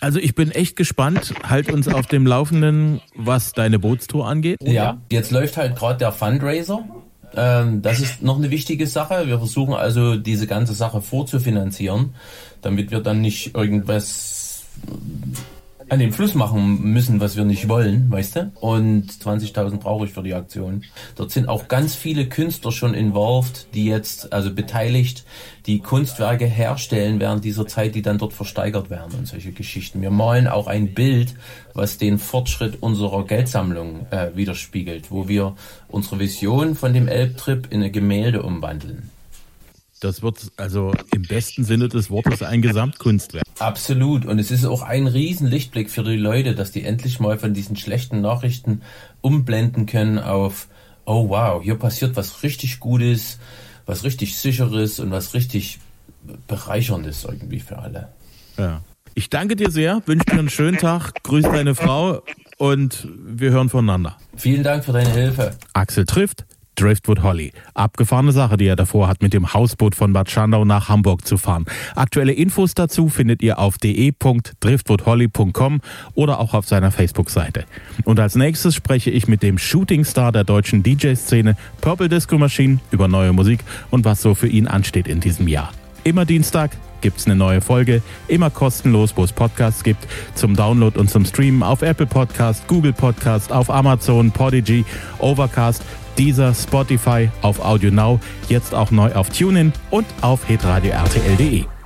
Also 0.01 0.19
ich 0.19 0.35
bin 0.35 0.51
echt 0.51 0.77
gespannt. 0.77 1.35
Halt 1.47 1.71
uns 1.71 1.87
auf 1.87 2.07
dem 2.07 2.27
Laufenden, 2.27 3.03
was 3.15 3.53
deine 3.53 3.79
Bootstour 3.79 4.27
angeht. 4.27 4.59
Ja, 4.63 4.99
jetzt 5.11 5.31
läuft 5.31 5.59
halt 5.59 5.77
gerade 5.77 5.99
der 5.99 6.13
Fundraiser. 6.13 6.85
Ähm, 7.37 7.83
das 7.83 8.01
ist 8.01 8.23
noch 8.23 8.39
eine 8.39 8.51
wichtige 8.51 8.87
Sache. 8.87 9.27
Wir 9.27 9.39
versuchen 9.39 9.75
also 9.75 10.17
diese 10.17 10.47
ganze 10.47 10.75
Sache 10.75 11.01
vorzufinanzieren, 11.01 12.15
damit 12.63 12.91
wir 12.91 13.01
dann 13.01 13.21
nicht 13.21 13.55
irgendwas 13.55 14.65
an 15.91 15.99
den 15.99 16.13
Fluss 16.13 16.35
machen 16.35 16.93
müssen, 16.93 17.21
was 17.21 17.37
wir 17.37 17.45
nicht 17.45 17.69
wollen, 17.69 18.11
weißt 18.13 18.37
du? 18.37 18.53
Und 18.61 19.11
20.000 19.11 19.79
brauche 19.79 20.07
ich 20.07 20.13
für 20.13 20.23
die 20.23 20.35
Aktion. 20.35 20.85
Dort 21.17 21.33
sind 21.33 21.49
auch 21.49 21.67
ganz 21.67 21.97
viele 21.97 22.27
Künstler 22.27 22.71
schon 22.71 22.95
involved, 22.95 23.67
die 23.75 23.87
jetzt, 23.87 24.33
also 24.33 24.55
beteiligt, 24.55 25.25
die 25.67 25.81
Kunstwerke 25.81 26.47
herstellen 26.47 27.19
während 27.19 27.45
dieser 27.45 27.67
Zeit, 27.67 27.97
die 27.97 28.03
dann 28.03 28.19
dort 28.19 28.33
versteigert 28.33 28.89
werden 28.89 29.19
und 29.19 29.27
solche 29.27 29.51
Geschichten. 29.51 30.01
Wir 30.01 30.13
malen 30.13 30.47
auch 30.47 30.69
ein 30.69 30.95
Bild, 30.95 31.35
was 31.75 31.99
den 31.99 32.21
Fortschritt 32.21 32.81
unserer 32.81 33.27
Geldsammlung 33.27 34.07
äh, 34.11 34.29
widerspiegelt, 34.35 35.11
wo 35.11 35.27
wir 35.27 35.57
unsere 35.89 36.21
Vision 36.21 36.77
von 36.77 36.95
dem 36.95 37.09
Elbtrip 37.09 37.67
in 37.71 37.81
eine 37.81 37.91
Gemälde 37.91 38.45
umwandeln. 38.45 39.11
Das 40.01 40.23
wird 40.23 40.51
also 40.57 40.93
im 41.15 41.23
besten 41.23 41.65
Sinne 41.65 41.89
des 41.89 42.11
Wortes 42.11 42.43
ein 42.43 42.63
Gesamtkunstwerk. 42.63 43.45
Absolut. 43.59 44.25
Und 44.25 44.39
es 44.39 44.51
ist 44.51 44.65
auch 44.65 44.81
ein 44.81 45.07
riesen 45.07 45.47
Lichtblick 45.47 45.91
für 45.91 46.03
die 46.03 46.17
Leute, 46.17 46.55
dass 46.55 46.73
die 46.73 46.85
endlich 46.85 47.21
mal 47.21 47.39
von 47.39 47.53
diesen 47.53 47.77
schlechten 47.77 48.23
Nachrichten 48.23 48.81
umblenden 49.21 49.85
können 49.85 50.19
auf, 50.19 50.69
oh 51.05 51.29
wow, 51.29 51.63
hier 51.63 51.75
passiert 51.75 52.17
was 52.17 52.43
richtig 52.43 52.81
Gutes, 52.81 53.39
was 53.85 54.03
richtig 54.03 54.39
Sicheres 54.39 55.01
und 55.01 55.11
was 55.11 55.35
richtig 55.35 55.79
Bereicherndes 56.47 57.25
irgendwie 57.25 57.61
für 57.61 57.79
alle. 57.79 58.09
Ja. 58.57 58.81
Ich 59.15 59.29
danke 59.29 59.57
dir 59.57 59.71
sehr, 59.71 60.03
wünsche 60.07 60.25
dir 60.27 60.39
einen 60.39 60.49
schönen 60.49 60.79
Tag, 60.79 61.23
grüße 61.25 61.51
deine 61.51 61.75
Frau 61.75 62.23
und 62.57 63.09
wir 63.19 63.51
hören 63.51 63.69
voneinander. 63.69 64.17
Vielen 64.37 64.63
Dank 64.63 64.85
für 64.85 64.93
deine 64.93 65.11
Hilfe. 65.11 65.57
Axel 65.75 66.07
trifft 66.07 66.47
Driftwood 66.81 67.23
Holly. 67.23 67.53
Abgefahrene 67.75 68.33
Sache, 68.33 68.57
die 68.57 68.67
er 68.67 68.75
davor 68.77 69.09
hat, 69.09 69.21
mit 69.23 69.35
dem 69.35 69.53
Hausboot 69.53 69.95
von 69.95 70.13
Bad 70.13 70.31
Schandau 70.31 70.65
nach 70.65 70.89
Hamburg 70.89 71.27
zu 71.27 71.37
fahren. 71.37 71.67
Aktuelle 71.95 72.33
Infos 72.33 72.75
dazu 72.75 73.09
findet 73.09 73.43
ihr 73.43 73.59
auf 73.59 73.77
de.driftwoodholly.com 73.79 75.81
oder 76.15 76.41
auch 76.41 76.55
auf 76.55 76.67
seiner 76.67 76.91
Facebook-Seite. 76.91 77.65
Und 78.05 78.19
als 78.19 78.35
nächstes 78.35 78.75
spreche 78.75 79.11
ich 79.11 79.29
mit 79.29 79.43
dem 79.43 79.59
Shootingstar 79.59 80.33
der 80.33 80.45
deutschen 80.45 80.83
DJ-Szene 80.83 81.57
Purple 81.81 82.09
Disco 82.09 82.39
Machine 82.39 82.79
über 82.91 83.07
neue 83.09 83.33
Musik 83.33 83.61
und 83.91 84.07
was 84.07 84.23
so 84.23 84.35
für 84.35 84.49
ihn 84.49 84.67
ansteht 84.67 85.07
in 85.09 85.21
diesem 85.21 85.49
Jahr. 85.49 85.73
Immer 86.05 86.25
Dienstag 86.25 86.71
gibt's 87.01 87.27
eine 87.27 87.37
neue 87.37 87.61
Folge, 87.61 88.03
immer 88.29 88.51
kostenlos, 88.51 89.13
wo 89.17 89.25
es 89.25 89.33
Podcasts 89.33 89.83
gibt, 89.83 90.07
zum 90.35 90.57
Download 90.57 90.99
und 90.99 91.11
zum 91.11 91.25
Streamen 91.25 91.63
auf 91.63 91.83
Apple 91.83 92.07
Podcast, 92.07 92.67
Google 92.69 92.93
Podcast, 92.93 93.53
auf 93.53 93.71
Amazon, 93.71 94.31
Podigy, 94.31 94.85
Overcast 95.19 95.83
dieser 96.19 96.55
Spotify, 96.55 97.31
auf 97.43 97.65
Audio 97.65 97.91
Now, 97.91 98.21
jetzt 98.49 98.75
auch 98.75 98.91
neu 98.91 99.13
auf 99.15 99.31
TuneIn 99.31 99.73
und 99.91 100.07
auf 100.21 100.45
hitradio 100.47 100.93
RTL.de. 100.93 101.80